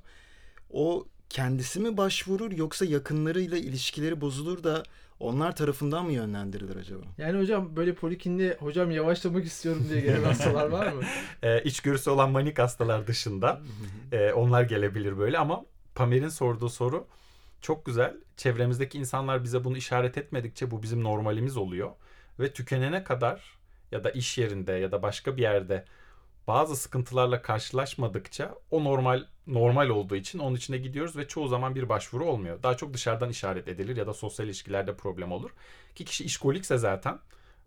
[0.71, 4.83] O kendisi mi başvurur yoksa yakınlarıyla ilişkileri bozulur da
[5.21, 7.03] onlar tarafından mı yönlendirilir acaba?
[7.19, 11.03] Yani hocam böyle polikliniğe hocam yavaşlamak istiyorum diye gelen hastalar var mı?
[11.43, 13.61] Ee, içgörüsü olan manik hastalar dışında
[14.13, 17.07] e, onlar gelebilir böyle ama Pamir'in sorduğu soru
[17.61, 18.15] çok güzel.
[18.37, 21.91] Çevremizdeki insanlar bize bunu işaret etmedikçe bu bizim normalimiz oluyor.
[22.41, 23.59] Ve tükenene kadar
[23.93, 25.85] ya da iş yerinde ya da başka bir yerde
[26.47, 31.89] bazı sıkıntılarla karşılaşmadıkça o normal normal olduğu için onun içine gidiyoruz ve çoğu zaman bir
[31.89, 32.63] başvuru olmuyor.
[32.63, 35.51] Daha çok dışarıdan işaret edilir ya da sosyal ilişkilerde problem olur.
[35.95, 37.19] Ki kişi işkolikse zaten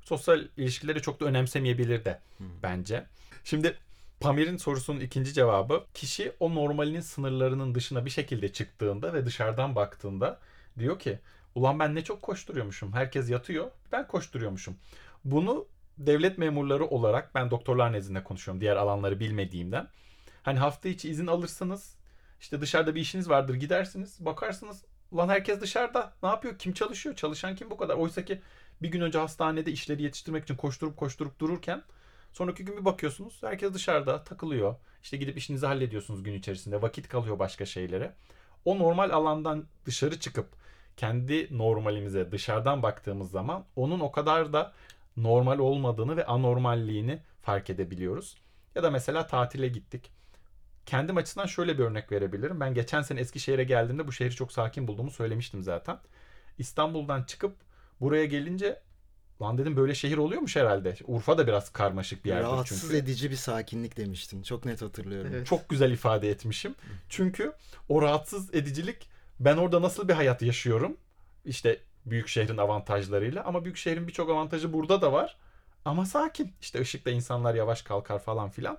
[0.01, 2.19] sosyal ilişkileri çok da önemsemeyebilir de
[2.63, 3.05] bence.
[3.43, 3.77] Şimdi
[4.19, 10.39] Pamir'in sorusunun ikinci cevabı kişi o normalinin sınırlarının dışına bir şekilde çıktığında ve dışarıdan baktığında
[10.79, 11.19] diyor ki
[11.55, 12.93] ulan ben ne çok koşturuyormuşum.
[12.93, 14.75] Herkes yatıyor ben koşturuyormuşum.
[15.25, 15.65] Bunu
[15.99, 19.87] devlet memurları olarak ben doktorlar nezdinde konuşuyorum diğer alanları bilmediğimden.
[20.43, 21.95] Hani hafta içi izin alırsınız
[22.41, 27.55] işte dışarıda bir işiniz vardır gidersiniz bakarsınız ulan herkes dışarıda ne yapıyor kim çalışıyor çalışan
[27.55, 27.95] kim bu kadar.
[27.95, 28.41] Oysa ki
[28.81, 31.83] bir gün önce hastanede işleri yetiştirmek için koşturup koşturup dururken
[32.33, 34.75] Sonraki gün bir bakıyorsunuz herkes dışarıda takılıyor.
[35.03, 36.81] İşte gidip işinizi hallediyorsunuz gün içerisinde.
[36.81, 38.13] Vakit kalıyor başka şeylere.
[38.65, 40.47] O normal alandan dışarı çıkıp
[40.97, 44.73] kendi normalimize dışarıdan baktığımız zaman onun o kadar da
[45.23, 48.37] normal olmadığını ve anormalliğini fark edebiliyoruz.
[48.75, 50.11] Ya da mesela tatile gittik.
[50.85, 52.59] Kendim açısından şöyle bir örnek verebilirim.
[52.59, 55.97] Ben geçen sene Eskişehir'e geldiğimde bu şehri çok sakin bulduğumu söylemiştim zaten.
[56.57, 57.55] İstanbul'dan çıkıp
[58.01, 58.81] buraya gelince
[59.41, 60.95] Lan dedim böyle şehir oluyormuş herhalde.
[61.05, 62.97] Urfa da biraz karmaşık bir yerdir Rahatsız çünkü.
[62.97, 64.43] edici bir sakinlik demiştin.
[64.43, 65.31] Çok net hatırlıyorum.
[65.35, 65.47] Evet.
[65.47, 66.75] Çok güzel ifade etmişim.
[67.09, 67.53] Çünkü
[67.89, 70.97] o rahatsız edicilik ben orada nasıl bir hayat yaşıyorum?
[71.45, 71.79] İşte
[72.11, 75.37] büyük şehrin avantajlarıyla ama büyük şehrin birçok avantajı burada da var.
[75.85, 76.53] Ama sakin.
[76.61, 78.77] İşte ışıkta insanlar yavaş kalkar falan filan.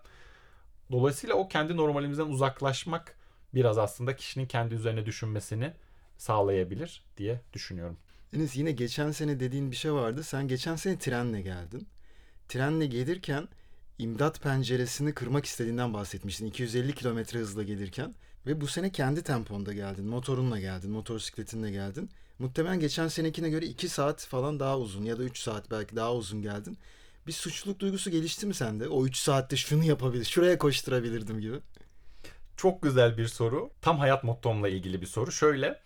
[0.92, 3.14] Dolayısıyla o kendi normalimizden uzaklaşmak
[3.54, 5.72] biraz aslında kişinin kendi üzerine düşünmesini
[6.18, 7.96] sağlayabilir diye düşünüyorum.
[8.34, 10.22] Deniz yine geçen sene dediğin bir şey vardı.
[10.22, 11.88] Sen geçen sene trenle geldin.
[12.48, 13.48] Trenle gelirken
[13.98, 16.46] imdat penceresini kırmak istediğinden bahsetmiştin.
[16.46, 18.14] 250 kilometre hızla gelirken.
[18.46, 20.07] Ve bu sene kendi temponda geldin.
[20.07, 20.90] Motorunla geldin.
[20.90, 22.11] Motosikletinle geldin.
[22.38, 26.14] Muhtemelen geçen senekine göre 2 saat falan daha uzun ya da 3 saat belki daha
[26.14, 26.79] uzun geldin.
[27.26, 28.88] Bir suçluluk duygusu gelişti mi sende?
[28.88, 31.57] O 3 saatte şunu yapabilir, şuraya koşturabilirdim gibi.
[32.57, 33.70] Çok güzel bir soru.
[33.81, 35.33] Tam hayat mottomla ilgili bir soru.
[35.33, 35.81] Şöyle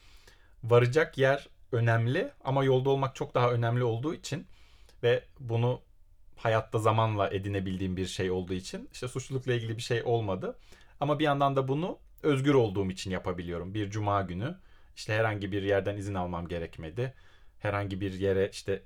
[0.64, 4.46] varacak yer önemli ama yolda olmak çok daha önemli olduğu için
[5.02, 5.80] ve bunu
[6.36, 10.58] hayatta zamanla edinebildiğim bir şey olduğu için işte suçlulukla ilgili bir şey olmadı.
[11.00, 13.74] Ama bir yandan da bunu özgür olduğum için yapabiliyorum.
[13.74, 14.58] Bir cuma günü
[14.96, 17.14] işte herhangi bir yerden izin almam gerekmedi.
[17.58, 18.82] Herhangi bir yere işte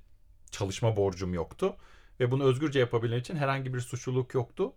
[0.50, 1.76] çalışma borcum yoktu
[2.20, 4.72] ve bunu özgürce yapabilmem için herhangi bir suçluluk yoktu.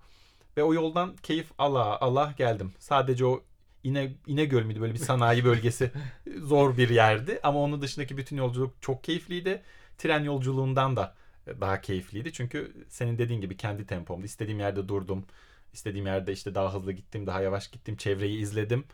[0.58, 2.74] Ve o yoldan keyif ala ala geldim.
[2.80, 3.43] Sadece o
[3.84, 5.91] İne, İnegöl müydü böyle bir sanayi bölgesi
[6.38, 9.62] zor bir yerdi ama onun dışındaki bütün yolculuk çok keyifliydi.
[9.97, 11.15] Tren yolculuğundan da
[11.47, 15.26] daha keyifliydi çünkü senin dediğin gibi kendi tempomda istediğim yerde durdum.
[15.73, 18.86] İstediğim yerde işte daha hızlı gittim, daha yavaş gittim, çevreyi izledim.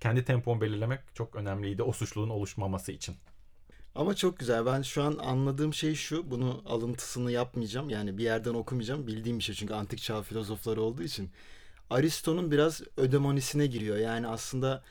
[0.00, 3.16] Kendi tempomu belirlemek çok önemliydi o suçluluğun oluşmaması için.
[3.94, 4.66] Ama çok güzel.
[4.66, 6.30] Ben şu an anladığım şey şu.
[6.30, 7.90] Bunu alıntısını yapmayacağım.
[7.90, 9.06] Yani bir yerden okumayacağım.
[9.06, 11.30] Bildiğim bir şey çünkü antik çağ filozofları olduğu için.
[11.90, 13.96] Aristo'nun biraz ödemonisine giriyor.
[13.96, 14.82] Yani aslında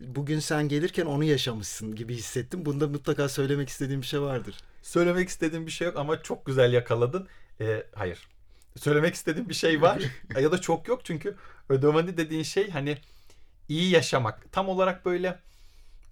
[0.00, 2.66] bugün sen gelirken onu yaşamışsın gibi hissettim.
[2.66, 4.54] Bunda mutlaka söylemek istediğim bir şey vardır.
[4.82, 7.28] Söylemek istediğim bir şey yok ama çok güzel yakaladın.
[7.60, 8.28] Ee, hayır.
[8.76, 10.02] Söylemek istediğim bir şey var
[10.40, 11.36] ya da çok yok çünkü
[11.68, 12.98] ödemani dediğin şey hani
[13.68, 14.52] iyi yaşamak.
[14.52, 15.38] Tam olarak böyle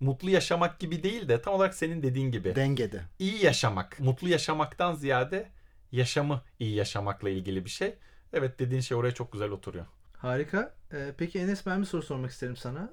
[0.00, 2.54] mutlu yaşamak gibi değil de tam olarak senin dediğin gibi.
[2.54, 3.02] Dengede.
[3.18, 4.00] iyi yaşamak.
[4.00, 5.48] Mutlu yaşamaktan ziyade
[5.92, 7.94] yaşamı iyi yaşamakla ilgili bir şey.
[8.32, 9.86] Evet dediğin şey oraya çok güzel oturuyor.
[10.18, 10.74] Harika.
[10.92, 12.90] Ee, peki Enes ben bir soru sormak isterim sana.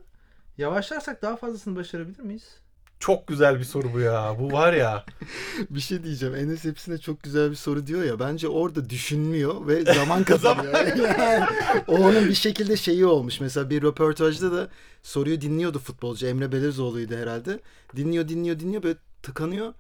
[0.57, 2.62] Yavaşlarsak daha fazlasını başarabilir miyiz?
[3.03, 4.35] Çok güzel bir soru bu ya.
[4.39, 5.05] Bu var ya.
[5.69, 6.35] Bir şey diyeceğim.
[6.35, 8.19] Enes hepsine çok güzel bir soru diyor ya.
[8.19, 10.73] Bence orada düşünmüyor ve zaman kazanıyor.
[11.19, 11.45] yani,
[11.87, 13.39] o onun bir şekilde şeyi olmuş.
[13.41, 14.67] Mesela bir röportajda da
[15.03, 16.27] soruyu dinliyordu futbolcu.
[16.27, 17.59] Emre Belezoğlu'ydu herhalde.
[17.95, 19.73] Dinliyor dinliyor dinliyor böyle tıkanıyor.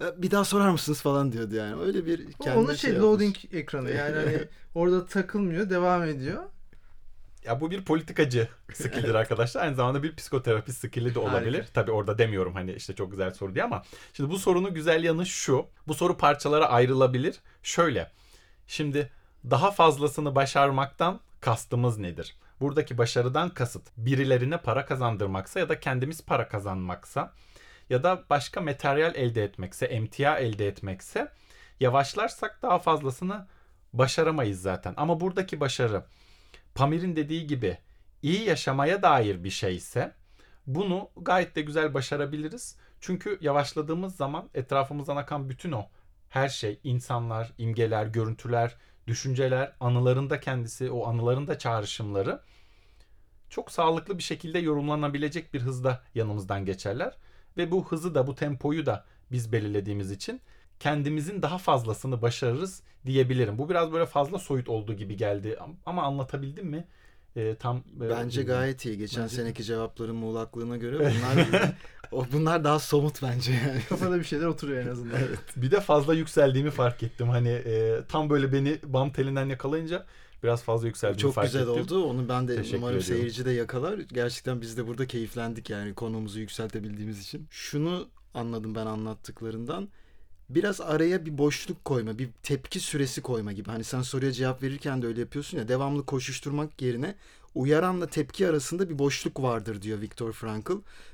[0.00, 1.82] "E, Bir daha sorar mısınız falan diyordu yani.
[1.82, 3.04] Öyle bir kendine Onun şey, yapmış.
[3.06, 4.38] loading ekranı yani hani
[4.74, 6.42] orada takılmıyor devam ediyor.
[7.44, 9.62] Ya bu bir politikacı skill'dir arkadaşlar.
[9.62, 11.58] Aynı zamanda bir psikoterapist skill'i de olabilir.
[11.58, 11.72] Harika.
[11.72, 15.26] Tabii orada demiyorum hani işte çok güzel soru diye ama şimdi bu sorunun güzel yanı
[15.26, 15.66] şu.
[15.88, 17.40] Bu soru parçalara ayrılabilir.
[17.62, 18.10] Şöyle.
[18.66, 19.10] Şimdi
[19.50, 22.36] daha fazlasını başarmaktan kastımız nedir?
[22.60, 27.32] Buradaki başarıdan kasıt birilerine para kazandırmaksa ya da kendimiz para kazanmaksa
[27.90, 31.32] ya da başka materyal elde etmekse, emtia elde etmekse
[31.80, 33.46] yavaşlarsak daha fazlasını
[33.92, 34.94] başaramayız zaten.
[34.96, 36.04] Ama buradaki başarı
[36.74, 37.78] Pamir'in dediği gibi
[38.22, 40.14] iyi yaşamaya dair bir şeyse
[40.66, 42.76] bunu gayet de güzel başarabiliriz.
[43.00, 45.86] Çünkü yavaşladığımız zaman etrafımızdan akan bütün o
[46.28, 52.40] her şey, insanlar, imgeler, görüntüler, düşünceler, anıların da kendisi, o anıların da çağrışımları
[53.50, 57.16] çok sağlıklı bir şekilde yorumlanabilecek bir hızda yanımızdan geçerler.
[57.56, 60.40] Ve bu hızı da bu tempoyu da biz belirlediğimiz için
[60.80, 63.58] kendimizin daha fazlasını başarırız diyebilirim.
[63.58, 66.84] Bu biraz böyle fazla soyut olduğu gibi geldi ama anlatabildim mi?
[67.36, 68.60] Ee, tam e, Bence bilmiyorum.
[68.60, 68.98] gayet iyi.
[68.98, 71.72] Geçen Bence seneki cevapların muğlaklığına göre bunlar
[72.12, 73.80] o bunlar daha somut bence yani.
[73.88, 75.18] Kafada bir şeyler oturuyor en azından.
[75.56, 77.28] Bir de fazla yükseldiğimi fark ettim.
[77.28, 80.06] Hani e, tam böyle beni bam telinden yakalayınca
[80.42, 81.82] biraz fazla yükseldiğimi Çok fark güzel ettim.
[81.82, 82.04] oldu.
[82.04, 83.16] Onu ben de Teşekkür umarım ediyorum.
[83.22, 83.98] seyirci de yakalar.
[83.98, 87.46] Gerçekten biz de burada keyiflendik yani konumuzu yükseltebildiğimiz için.
[87.50, 89.88] Şunu anladım ben anlattıklarından.
[90.48, 93.70] Biraz araya bir boşluk koyma, bir tepki süresi koyma gibi.
[93.70, 95.68] Hani sen soruya cevap verirken de öyle yapıyorsun ya.
[95.68, 97.14] Devamlı koşuşturmak yerine
[97.54, 100.72] uyaranla tepki arasında bir boşluk vardır diyor Viktor Frankl.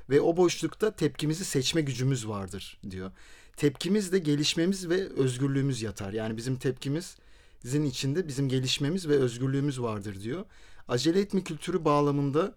[0.09, 3.11] Ve o boşlukta tepkimizi seçme gücümüz vardır diyor.
[3.57, 6.13] Tepkimiz de gelişmemiz ve özgürlüğümüz yatar.
[6.13, 7.15] Yani bizim tepkimiz
[7.61, 10.45] Sizin içinde bizim gelişmemiz ve özgürlüğümüz vardır diyor.
[10.87, 12.53] Acele etme kültürü bağlamında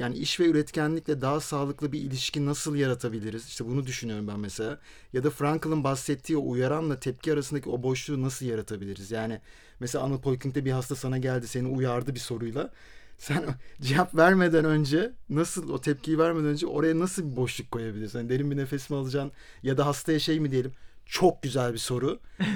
[0.00, 3.46] yani iş ve üretkenlikle daha sağlıklı bir ilişki nasıl yaratabiliriz?
[3.46, 4.78] İşte bunu düşünüyorum ben mesela.
[5.12, 9.10] Ya da Frankl'ın bahsettiği o uyaranla tepki arasındaki o boşluğu nasıl yaratabiliriz?
[9.10, 9.40] Yani
[9.80, 12.70] mesela Anıl Poyking'de bir hasta sana geldi seni uyardı bir soruyla.
[13.20, 13.44] Sen
[13.82, 18.18] cevap vermeden önce nasıl o tepkiyi vermeden önce oraya nasıl bir boşluk koyabilirsin?
[18.18, 19.32] Yani derin bir nefes mi alacaksın?
[19.62, 20.72] Ya da hastaya şey mi diyelim?
[21.10, 22.20] Çok güzel bir soru.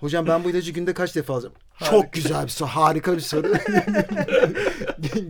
[0.00, 1.54] Hocam ben bu ilacı günde kaç defa alacağım?
[1.90, 2.68] Çok güzel bir soru.
[2.68, 3.52] Harika bir soru.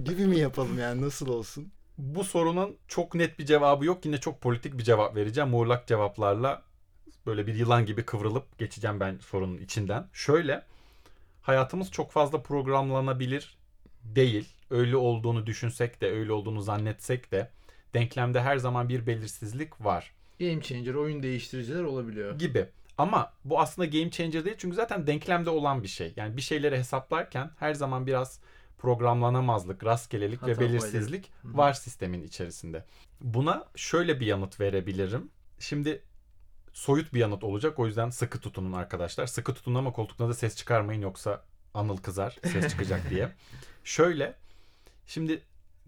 [0.04, 1.72] gibi mi yapalım yani nasıl olsun?
[1.98, 4.06] Bu sorunun çok net bir cevabı yok.
[4.06, 5.50] Yine çok politik bir cevap vereceğim.
[5.50, 6.62] Muğlak cevaplarla
[7.26, 10.06] böyle bir yılan gibi kıvrılıp geçeceğim ben sorunun içinden.
[10.12, 10.62] Şöyle,
[11.42, 13.58] hayatımız çok fazla programlanabilir
[14.02, 14.48] değil.
[14.70, 17.50] Öyle olduğunu düşünsek de, öyle olduğunu zannetsek de
[17.94, 22.38] denklemde her zaman bir belirsizlik var Game changer, oyun değiştiriciler olabiliyor.
[22.38, 22.66] gibi.
[22.98, 26.12] Ama bu aslında game changer değil çünkü zaten denklemde olan bir şey.
[26.16, 28.40] Yani bir şeyleri hesaplarken her zaman biraz
[28.78, 31.56] programlanamazlık, rastgelelik ve Hata belirsizlik Hı hı.
[31.56, 32.84] var sistemin içerisinde.
[33.20, 35.30] Buna şöyle bir yanıt verebilirim.
[35.58, 36.02] Şimdi
[36.72, 39.26] soyut bir yanıt olacak o yüzden sıkı tutunun arkadaşlar.
[39.26, 43.28] Sıkı tutun ama koltukta da ses çıkarmayın yoksa Anıl kızar ses çıkacak diye.
[43.84, 44.34] Şöyle
[45.06, 45.42] şimdi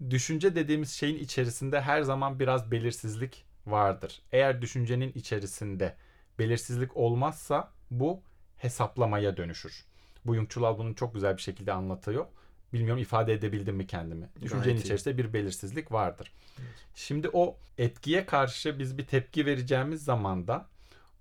[0.09, 4.21] düşünce dediğimiz şeyin içerisinde her zaman biraz belirsizlik vardır.
[4.31, 5.95] Eğer düşüncenin içerisinde
[6.39, 8.21] belirsizlik olmazsa bu
[8.57, 9.85] hesaplamaya dönüşür.
[10.25, 12.25] Bu Jungçulal bunu çok güzel bir şekilde anlatıyor.
[12.73, 14.29] Bilmiyorum ifade edebildim mi kendimi.
[14.41, 14.83] Düşüncenin Gayet iyi.
[14.83, 16.31] içerisinde bir belirsizlik vardır.
[16.95, 20.65] Şimdi o etkiye karşı biz bir tepki vereceğimiz zaman da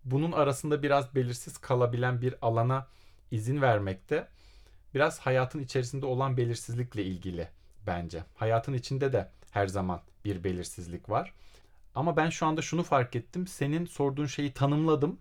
[0.04, 2.86] bunun arasında biraz belirsiz kalabilen bir alana
[3.30, 4.28] izin vermekte
[4.94, 7.48] biraz hayatın içerisinde olan belirsizlikle ilgili
[7.86, 8.24] bence.
[8.36, 11.34] Hayatın içinde de her zaman bir belirsizlik var.
[11.94, 13.46] Ama ben şu anda şunu fark ettim.
[13.46, 15.18] Senin sorduğun şeyi tanımladım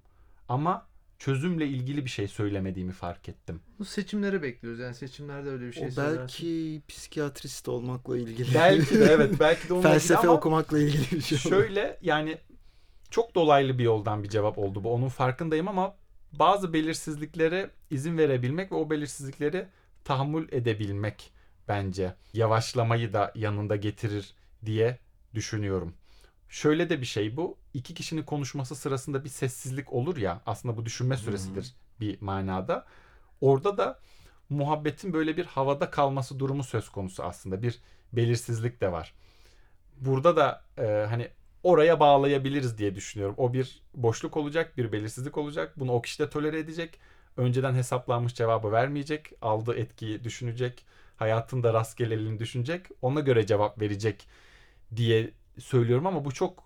[0.49, 0.87] ama
[1.19, 3.61] çözümle ilgili bir şey söylemediğimi fark ettim.
[3.79, 4.79] Bu seçimleri bekliyoruz.
[4.79, 6.19] Yani seçimlerde öyle bir şey o söylersin.
[6.19, 8.53] belki psikiyatrist olmakla ilgili.
[8.55, 11.37] Belki de evet belki de onunla ilgili Felsefe ama okumakla ilgili bir şey.
[11.37, 12.37] şöyle yani
[13.09, 14.93] çok dolaylı bir yoldan bir cevap oldu bu.
[14.93, 15.95] Onun farkındayım ama
[16.31, 19.67] bazı belirsizliklere izin verebilmek ve o belirsizlikleri
[20.03, 21.31] tahammül edebilmek
[21.67, 24.33] bence yavaşlamayı da yanında getirir
[24.65, 24.99] diye
[25.33, 25.93] düşünüyorum.
[26.49, 27.57] Şöyle de bir şey bu.
[27.73, 30.41] İki kişinin konuşması sırasında bir sessizlik olur ya.
[30.45, 31.75] Aslında bu düşünme süresidir.
[31.99, 32.85] bir manada.
[33.41, 33.99] Orada da
[34.49, 37.61] muhabbetin böyle bir havada kalması durumu söz konusu aslında.
[37.61, 37.79] Bir
[38.13, 39.13] belirsizlik de var.
[39.97, 41.27] Burada da e, hani
[41.63, 43.35] oraya bağlayabiliriz diye düşünüyorum.
[43.37, 45.73] O bir boşluk olacak, bir belirsizlik olacak.
[45.79, 46.99] Bunu o kişi de tolere edecek.
[47.37, 49.31] Önceden hesaplanmış cevabı vermeyecek.
[49.41, 50.85] Aldığı etkiyi düşünecek.
[51.17, 52.85] Hayatında rastgeleliğini düşünecek.
[53.01, 54.27] Ona göre cevap verecek
[54.95, 56.63] diye söylüyorum ama bu çok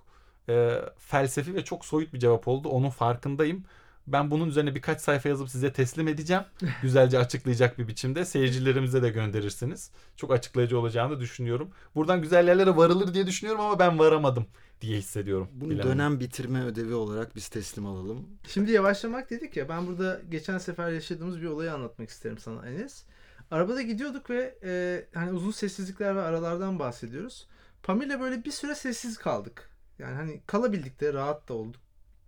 [0.49, 2.69] e, felsefi ve çok soyut bir cevap oldu.
[2.69, 3.63] Onun farkındayım.
[4.07, 6.43] Ben bunun üzerine birkaç sayfa yazıp size teslim edeceğim.
[6.81, 8.25] Güzelce açıklayacak bir biçimde.
[8.25, 9.91] Seyircilerimize de gönderirsiniz.
[10.15, 11.71] Çok açıklayıcı olacağını düşünüyorum.
[11.95, 14.45] Buradan güzel yerlere varılır diye düşünüyorum ama ben varamadım
[14.81, 15.47] diye hissediyorum.
[15.53, 15.91] Bunu Bilemem.
[15.91, 18.27] dönem bitirme ödevi olarak biz teslim alalım.
[18.47, 23.03] Şimdi yavaşlamak dedik ya ben burada geçen sefer yaşadığımız bir olayı anlatmak isterim sana Enes.
[23.51, 27.47] Arabada gidiyorduk ve e, hani uzun sessizlikler ve aralardan bahsediyoruz.
[27.83, 29.69] Pamela böyle bir süre sessiz kaldık.
[29.99, 31.81] Yani hani kalabildik de rahat da olduk.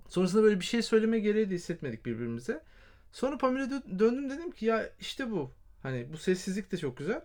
[0.07, 2.63] Sonrasında böyle bir şey söyleme gereği de hissetmedik birbirimize.
[3.11, 5.51] Sonra Pamela dö- döndüm dedim ki ya işte bu.
[5.83, 7.21] Hani bu sessizlik de çok güzel.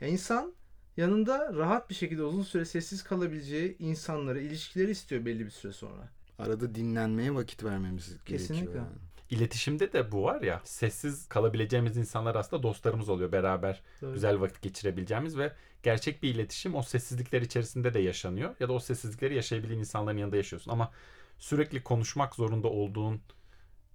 [0.00, 0.52] Ya insan
[0.96, 6.08] yanında rahat bir şekilde uzun süre sessiz kalabileceği insanları, ilişkileri istiyor belli bir süre sonra.
[6.38, 8.54] Arada dinlenmeye vakit vermemiz Kesinlikle.
[8.64, 8.84] gerekiyor.
[8.84, 8.96] Yani.
[9.30, 10.60] İletişimde de bu var ya.
[10.64, 13.32] Sessiz kalabileceğimiz insanlar aslında dostlarımız oluyor.
[13.32, 14.12] Beraber Doğru.
[14.14, 15.52] güzel vakit geçirebileceğimiz ve
[15.84, 18.54] gerçek bir iletişim o sessizlikler içerisinde de yaşanıyor.
[18.60, 20.70] Ya da o sessizlikleri yaşayabilen insanların yanında yaşıyorsun.
[20.70, 20.92] Ama
[21.38, 23.20] sürekli konuşmak zorunda olduğun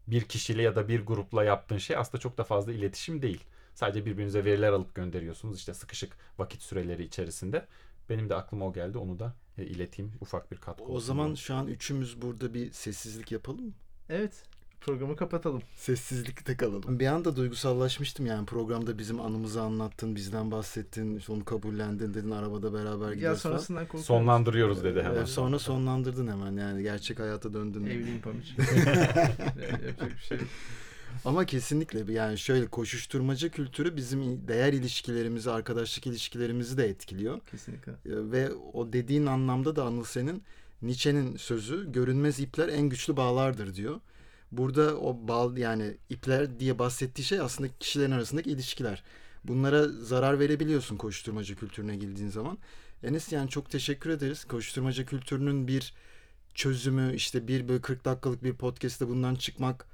[0.08, 3.43] bir kişiyle ya da bir grupla yaptığın şey aslında çok da fazla iletişim değil.
[3.75, 7.67] Sadece birbirinize veriler alıp gönderiyorsunuz işte sıkışık vakit süreleri içerisinde.
[8.10, 8.97] Benim de aklıma o geldi.
[8.97, 10.13] Onu da e, ileteyim.
[10.21, 13.73] Ufak bir katkı O olsun zaman şu an üçümüz burada bir sessizlik yapalım mı?
[14.10, 14.43] Evet.
[14.81, 15.61] Programı kapatalım.
[15.75, 16.99] Sessizlikte kalalım.
[16.99, 22.73] Bir anda duygusallaşmıştım yani programda bizim anımızı anlattın, bizden bahsettin, işte onu kabullendin dedin arabada
[22.73, 23.53] beraber Ya gidiyoruz falan.
[23.53, 24.05] sonrasından korkuyoruz.
[24.07, 25.21] sonlandırıyoruz dedi hemen.
[25.23, 27.85] Ee, sonra sonlandırdın hemen yani gerçek hayata döndün.
[27.85, 28.21] Evliyim.
[29.61, 30.47] Yani Yapacak bir şey yok.
[31.25, 37.39] Ama kesinlikle yani şöyle koşuşturmaca kültürü bizim değer ilişkilerimizi, arkadaşlık ilişkilerimizi de etkiliyor.
[37.51, 37.91] Kesinlikle.
[37.91, 40.43] Ee, Ve o dediğin anlamda da Anıl senin
[40.81, 43.99] Nietzsche'nin sözü görünmez ipler en güçlü bağlardır diyor.
[44.51, 49.03] Burada o bağ yani ipler diye bahsettiği şey aslında kişilerin arasındaki ilişkiler.
[49.43, 52.57] Bunlara zarar verebiliyorsun koşturmaca kültürüne girdiğin zaman.
[53.03, 54.45] Enes yani çok teşekkür ederiz.
[54.45, 55.93] Koşturmaca kültürünün bir
[56.53, 59.85] çözümü işte bir böyle 40 dakikalık bir podcast'te bundan çıkmak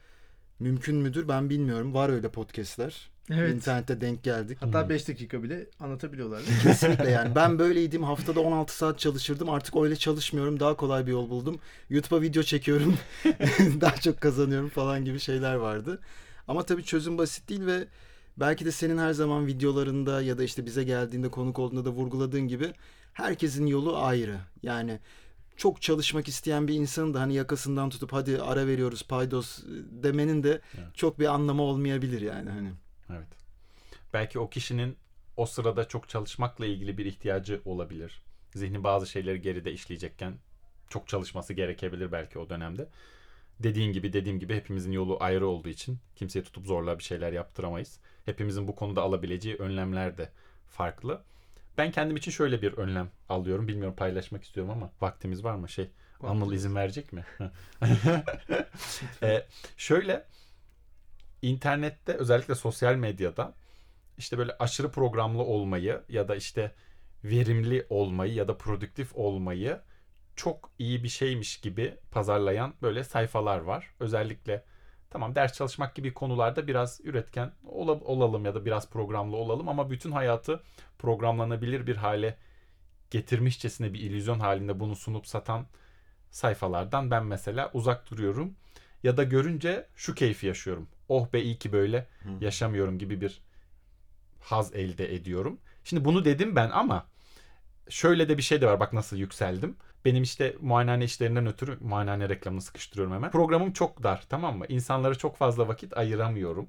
[0.59, 1.93] mümkün müdür ben bilmiyorum.
[1.93, 3.14] Var öyle podcast'ler.
[3.31, 3.55] Evet.
[3.55, 4.57] İnternette denk geldik.
[4.61, 6.41] Hatta 5 dakika bile anlatabiliyorlar.
[6.63, 7.35] Kesinlikle yani.
[7.35, 8.03] Ben böyleydim.
[8.03, 9.49] Haftada 16 saat çalışırdım.
[9.49, 10.59] Artık öyle çalışmıyorum.
[10.59, 11.59] Daha kolay bir yol buldum.
[11.89, 12.97] YouTube'a video çekiyorum.
[13.81, 15.99] Daha çok kazanıyorum falan gibi şeyler vardı.
[16.47, 17.87] Ama tabii çözüm basit değil ve
[18.37, 22.47] belki de senin her zaman videolarında ya da işte bize geldiğinde konuk olduğunda da vurguladığın
[22.47, 22.73] gibi
[23.13, 24.37] herkesin yolu ayrı.
[24.63, 24.99] Yani
[25.57, 29.63] çok çalışmak isteyen bir insanın da hani yakasından tutup hadi ara veriyoruz paydos
[30.03, 30.95] demenin de Evet.
[30.95, 32.69] çok bir anlamı olmayabilir yani hani.
[33.09, 33.27] Evet.
[34.13, 34.97] Belki o kişinin
[35.37, 38.21] o sırada çok çalışmakla ilgili bir ihtiyacı olabilir.
[38.53, 40.33] Zihni bazı şeyleri geride işleyecekken
[40.89, 42.87] çok çalışması gerekebilir belki o dönemde.
[43.59, 47.99] Dediğin gibi dediğim gibi hepimizin yolu ayrı olduğu için kimseye tutup zorla bir şeyler yaptıramayız.
[48.25, 50.29] Hepimizin bu konuda alabileceği önlemler de
[50.67, 51.21] farklı.
[51.77, 53.67] Ben kendim için şöyle bir önlem alıyorum.
[53.67, 55.69] Bilmiyorum paylaşmak istiyorum ama vaktimiz var mı?
[55.69, 55.89] Şey,
[56.23, 57.25] Anıl izin verecek mi?
[59.23, 59.45] e,
[59.77, 60.25] şöyle
[61.49, 63.53] internette özellikle sosyal medyada
[64.17, 66.71] işte böyle aşırı programlı olmayı ya da işte
[67.23, 69.81] verimli olmayı ya da produktif olmayı
[70.35, 73.89] çok iyi bir şeymiş gibi pazarlayan böyle sayfalar var.
[73.99, 74.63] Özellikle
[75.09, 79.89] tamam ders çalışmak gibi konularda biraz üretken ola- olalım ya da biraz programlı olalım ama
[79.89, 80.63] bütün hayatı
[80.99, 82.37] programlanabilir bir hale
[83.11, 85.65] getirmişçesine bir illüzyon halinde bunu sunup satan
[86.31, 88.55] sayfalardan ben mesela uzak duruyorum.
[89.03, 90.87] Ya da görünce şu keyfi yaşıyorum.
[91.09, 92.07] Oh be iyi ki böyle
[92.41, 93.41] yaşamıyorum gibi bir
[94.39, 95.59] haz elde ediyorum.
[95.83, 97.05] Şimdi bunu dedim ben ama
[97.89, 98.79] şöyle de bir şey de var.
[98.79, 99.75] Bak nasıl yükseldim.
[100.05, 103.31] Benim işte muayenehane işlerinden ötürü muayenehane reklamını sıkıştırıyorum hemen.
[103.31, 104.65] Programım çok dar tamam mı?
[104.69, 106.67] İnsanlara çok fazla vakit ayıramıyorum.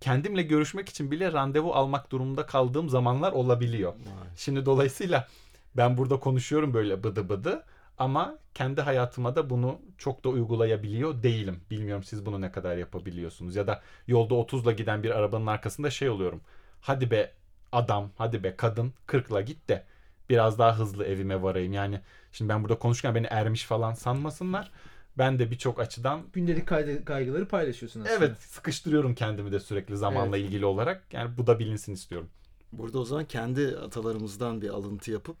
[0.00, 3.94] Kendimle görüşmek için bile randevu almak durumunda kaldığım zamanlar olabiliyor.
[4.36, 5.28] Şimdi dolayısıyla
[5.76, 7.64] ben burada konuşuyorum böyle bıdı bıdı
[7.98, 11.60] ama kendi hayatıma da bunu çok da uygulayabiliyor değilim.
[11.70, 16.08] Bilmiyorum siz bunu ne kadar yapabiliyorsunuz ya da yolda 30'la giden bir arabanın arkasında şey
[16.08, 16.40] oluyorum.
[16.80, 17.32] Hadi be
[17.72, 19.84] adam, hadi be kadın 40'la git de
[20.30, 21.72] biraz daha hızlı evime varayım.
[21.72, 22.00] Yani
[22.32, 24.70] şimdi ben burada konuşurken beni ermiş falan sanmasınlar.
[25.18, 26.68] Ben de birçok açıdan Gündelik
[27.06, 28.14] kaygıları paylaşıyorsun aslında.
[28.16, 30.46] evet sıkıştırıyorum kendimi de sürekli zamanla Evet.
[30.46, 31.02] ilgili olarak.
[31.12, 32.30] Yani bu da bilinsin istiyorum.
[32.72, 35.36] Burada o zaman kendi atalarımızdan bir alıntı yapıp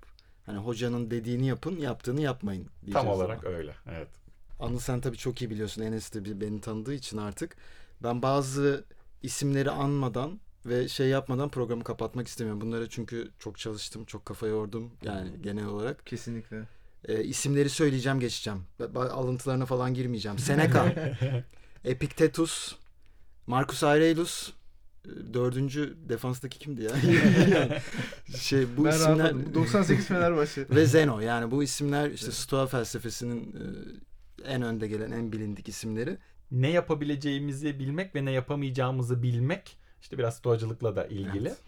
[0.46, 3.06] hani hocanın dediğini yapın, yaptığını yapmayın diyeceğiz.
[3.06, 3.56] Tam olarak zaman.
[3.56, 3.74] öyle.
[3.90, 4.08] Evet.
[4.60, 5.82] Anıl sen tabii çok iyi biliyorsun.
[5.82, 7.56] Enes de bir- beni tanıdığı için artık.
[8.02, 8.84] Ben bazı
[9.22, 12.60] isimleri anmadan ve şey yapmadan programı kapatmak istemiyorum.
[12.60, 16.06] Bunlara çünkü çok çalıştım, çok kafa yordum yani genel olarak.
[16.06, 16.62] Kesinlikle.
[17.08, 18.62] E, isimleri söyleyeceğim, geçeceğim.
[18.96, 20.38] Alıntılarına falan girmeyeceğim.
[20.38, 20.94] Seneca,
[21.84, 22.74] Epictetus,
[23.46, 24.52] Marcus Aurelius,
[25.34, 26.90] dördüncü defanstaki kimdi ya?
[28.38, 29.54] şey bu ben isimler rahatladım.
[29.54, 30.66] 98 Fenerbahçe.
[30.70, 36.18] ve Zeno yani bu isimler işte Stoa felsefesinin e, en önde gelen en bilindik isimleri.
[36.50, 41.48] ne yapabileceğimizi bilmek ve ne yapamayacağımızı bilmek işte biraz stoacılıkla da ilgili.
[41.48, 41.58] Evet.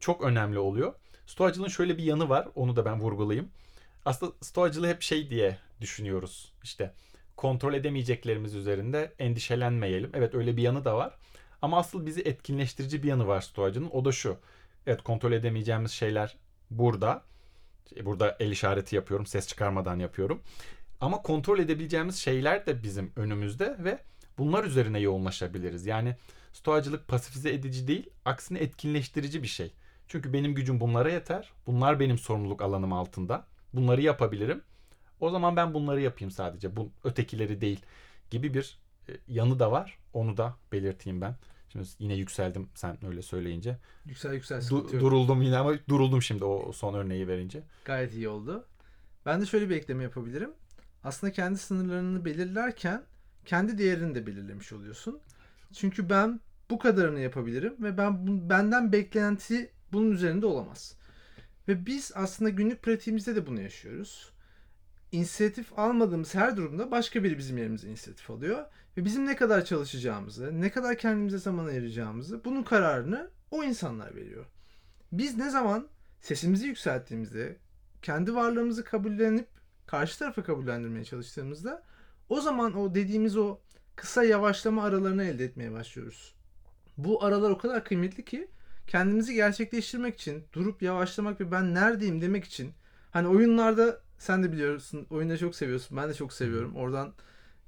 [0.00, 0.94] Çok önemli oluyor.
[1.26, 2.48] Stoacılığın şöyle bir yanı var.
[2.54, 3.48] Onu da ben vurgulayayım.
[4.04, 6.52] Aslında stoacılığı hep şey diye düşünüyoruz.
[6.64, 6.92] İşte
[7.36, 10.10] kontrol edemeyeceklerimiz üzerinde endişelenmeyelim.
[10.14, 11.14] Evet öyle bir yanı da var.
[11.62, 13.90] Ama asıl bizi etkinleştirici bir yanı var stoacının.
[13.90, 14.36] O da şu.
[14.86, 16.36] Evet kontrol edemeyeceğimiz şeyler
[16.70, 17.22] burada.
[17.96, 19.26] E, Burada el işareti yapıyorum.
[19.26, 20.42] Ses çıkarmadan yapıyorum.
[21.00, 23.98] Ama kontrol edebileceğimiz şeyler de bizim önümüzde ve
[24.38, 25.86] bunlar üzerine yoğunlaşabiliriz.
[25.86, 26.16] Yani
[26.52, 29.72] stoacılık pasifize edici değil, aksine etkinleştirici bir şey.
[30.08, 31.52] Çünkü benim gücüm bunlara yeter.
[31.66, 33.46] Bunlar benim sorumluluk alanım altında.
[33.72, 34.62] Bunları yapabilirim.
[35.20, 36.76] O zaman ben bunları yapayım sadece.
[36.76, 37.80] Bu ötekileri değil
[38.30, 38.78] gibi bir
[39.08, 39.98] e, yanı da var.
[40.18, 41.34] Onu da belirteyim ben.
[41.72, 43.78] Şimdi yine yükseldim sen öyle söyleyince.
[44.06, 47.62] Yüksel yüksel Du- duruldum yine ama duruldum şimdi o son örneği verince.
[47.84, 48.66] Gayet iyi oldu.
[49.26, 50.50] Ben de şöyle bir ekleme yapabilirim.
[51.04, 53.02] Aslında kendi sınırlarını belirlerken
[53.44, 55.20] kendi değerini de belirlemiş oluyorsun.
[55.72, 56.40] Çünkü ben
[56.70, 60.94] bu kadarını yapabilirim ve ben benden beklenti bunun üzerinde olamaz.
[61.68, 64.30] Ve biz aslında günlük pratiğimizde de bunu yaşıyoruz.
[65.12, 68.64] İnisiyatif almadığımız her durumda başka biri bizim yerimize inisiyatif alıyor.
[68.96, 74.46] Ve bizim ne kadar çalışacağımızı, ne kadar kendimize zaman ayıracağımızı bunun kararını o insanlar veriyor.
[75.12, 75.88] Biz ne zaman
[76.20, 77.56] sesimizi yükselttiğimizde,
[78.02, 79.48] kendi varlığımızı kabullenip
[79.86, 81.82] karşı tarafı kabullendirmeye çalıştığımızda
[82.28, 83.58] o zaman o dediğimiz o
[83.96, 86.34] kısa yavaşlama aralarını elde etmeye başlıyoruz.
[86.98, 88.48] Bu aralar o kadar kıymetli ki
[88.86, 92.72] kendimizi gerçekleştirmek için durup yavaşlamak ve ben neredeyim demek için
[93.10, 97.12] hani oyunlarda sen de biliyorsun oyunları çok seviyorsun ben de çok seviyorum oradan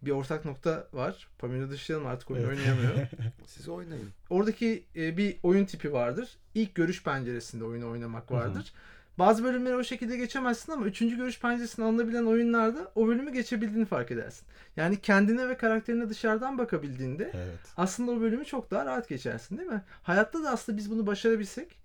[0.03, 1.29] bir ortak nokta var.
[1.39, 2.59] Pamela dışlayalım artık oyun Evet.
[2.59, 2.93] oynayamıyor.
[3.47, 4.09] Siz oynayın.
[4.31, 6.37] Oradaki e, bir oyun tipi vardır.
[6.55, 8.73] İlk görüş penceresinde oyunu oynamak vardır.
[9.19, 14.11] Bazı bölümleri o şekilde geçemezsin ama üçüncü görüş penceresine alınabilen oyunlarda o bölümü geçebildiğini fark
[14.11, 14.47] edersin.
[14.77, 17.59] Yani kendine ve karakterine dışarıdan bakabildiğinde Evet.
[17.77, 19.83] aslında o bölümü çok daha rahat geçersin değil mi?
[20.03, 21.79] Hayatta da aslında biz bunu başarabilsek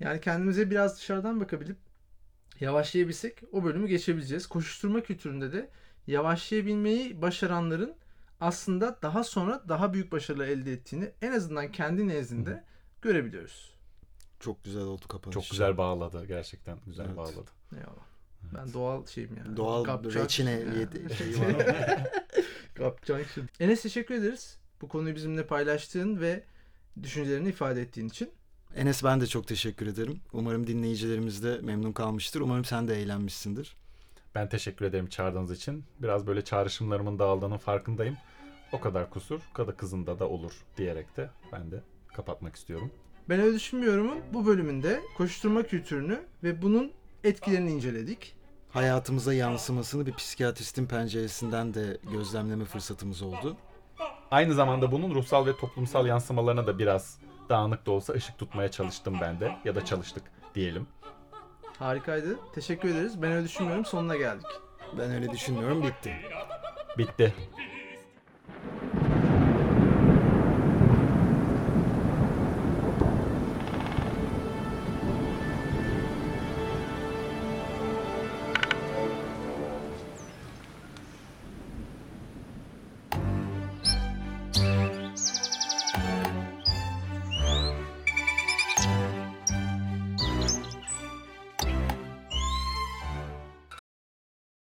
[0.00, 1.76] yani kendimize biraz dışarıdan bakabilip
[2.60, 4.46] yavaşlayabilsek o bölümü geçebileceğiz.
[4.46, 5.68] Koşuşturma kültüründe de
[6.06, 7.94] yavaşlayabilmeyi başaranların
[8.40, 12.64] aslında daha sonra daha büyük başarılar elde ettiğini en azından kendi nezdinde
[13.02, 13.72] görebiliyoruz.
[14.40, 15.34] Çok güzel oldu kapanış.
[15.34, 17.16] Çok güzel bağladı gerçekten güzel Evet.
[17.16, 17.50] bağladı.
[17.72, 18.02] Eyvallah.
[18.54, 19.56] Ben doğal şeyim yani.
[19.56, 20.24] Doğal Kapçak.
[20.24, 20.78] reçine Ha.
[20.78, 21.56] yedi şeyi var.
[22.74, 23.44] Kapçak şey.
[23.60, 24.58] Enes teşekkür ederiz.
[24.80, 26.44] Bu konuyu bizimle paylaştığın ve
[27.02, 28.30] düşüncelerini ifade ettiğin için.
[28.74, 30.20] Enes ben de çok teşekkür ederim.
[30.32, 32.40] Umarım dinleyicilerimiz de memnun kalmıştır.
[32.40, 33.76] Umarım sen de eğlenmişsindir.
[34.34, 35.84] Ben teşekkür ederim çağırdığınız için.
[35.98, 38.16] Biraz böyle çağrışımlarımın dağıldığının farkındayım.
[38.72, 41.82] O kadar kusur, kadı kızında da olur diyerek de ben de
[42.14, 42.90] kapatmak istiyorum.
[43.28, 46.92] Ben öyle düşünmüyorum'un bu bölümünde koşturma kültürünü ve bunun
[47.24, 48.36] etkilerini inceledik.
[48.70, 53.56] Hayatımıza yansımasını bir psikiyatristin penceresinden de gözlemleme fırsatımız oldu.
[54.30, 57.18] Aynı zamanda bunun ruhsal ve toplumsal yansımalarına da biraz
[57.48, 59.56] dağınık da olsa ışık tutmaya çalıştım ben de.
[59.64, 60.22] Ya da çalıştık
[60.54, 60.86] diyelim.
[61.78, 62.38] Harikaydı.
[62.54, 63.22] Teşekkür ederiz.
[63.22, 63.84] Ben öyle düşünmüyorum.
[63.84, 64.46] Sonuna geldik.
[64.98, 66.16] Ben öyle düşünmüyorum bitti.
[66.98, 67.34] Bitti.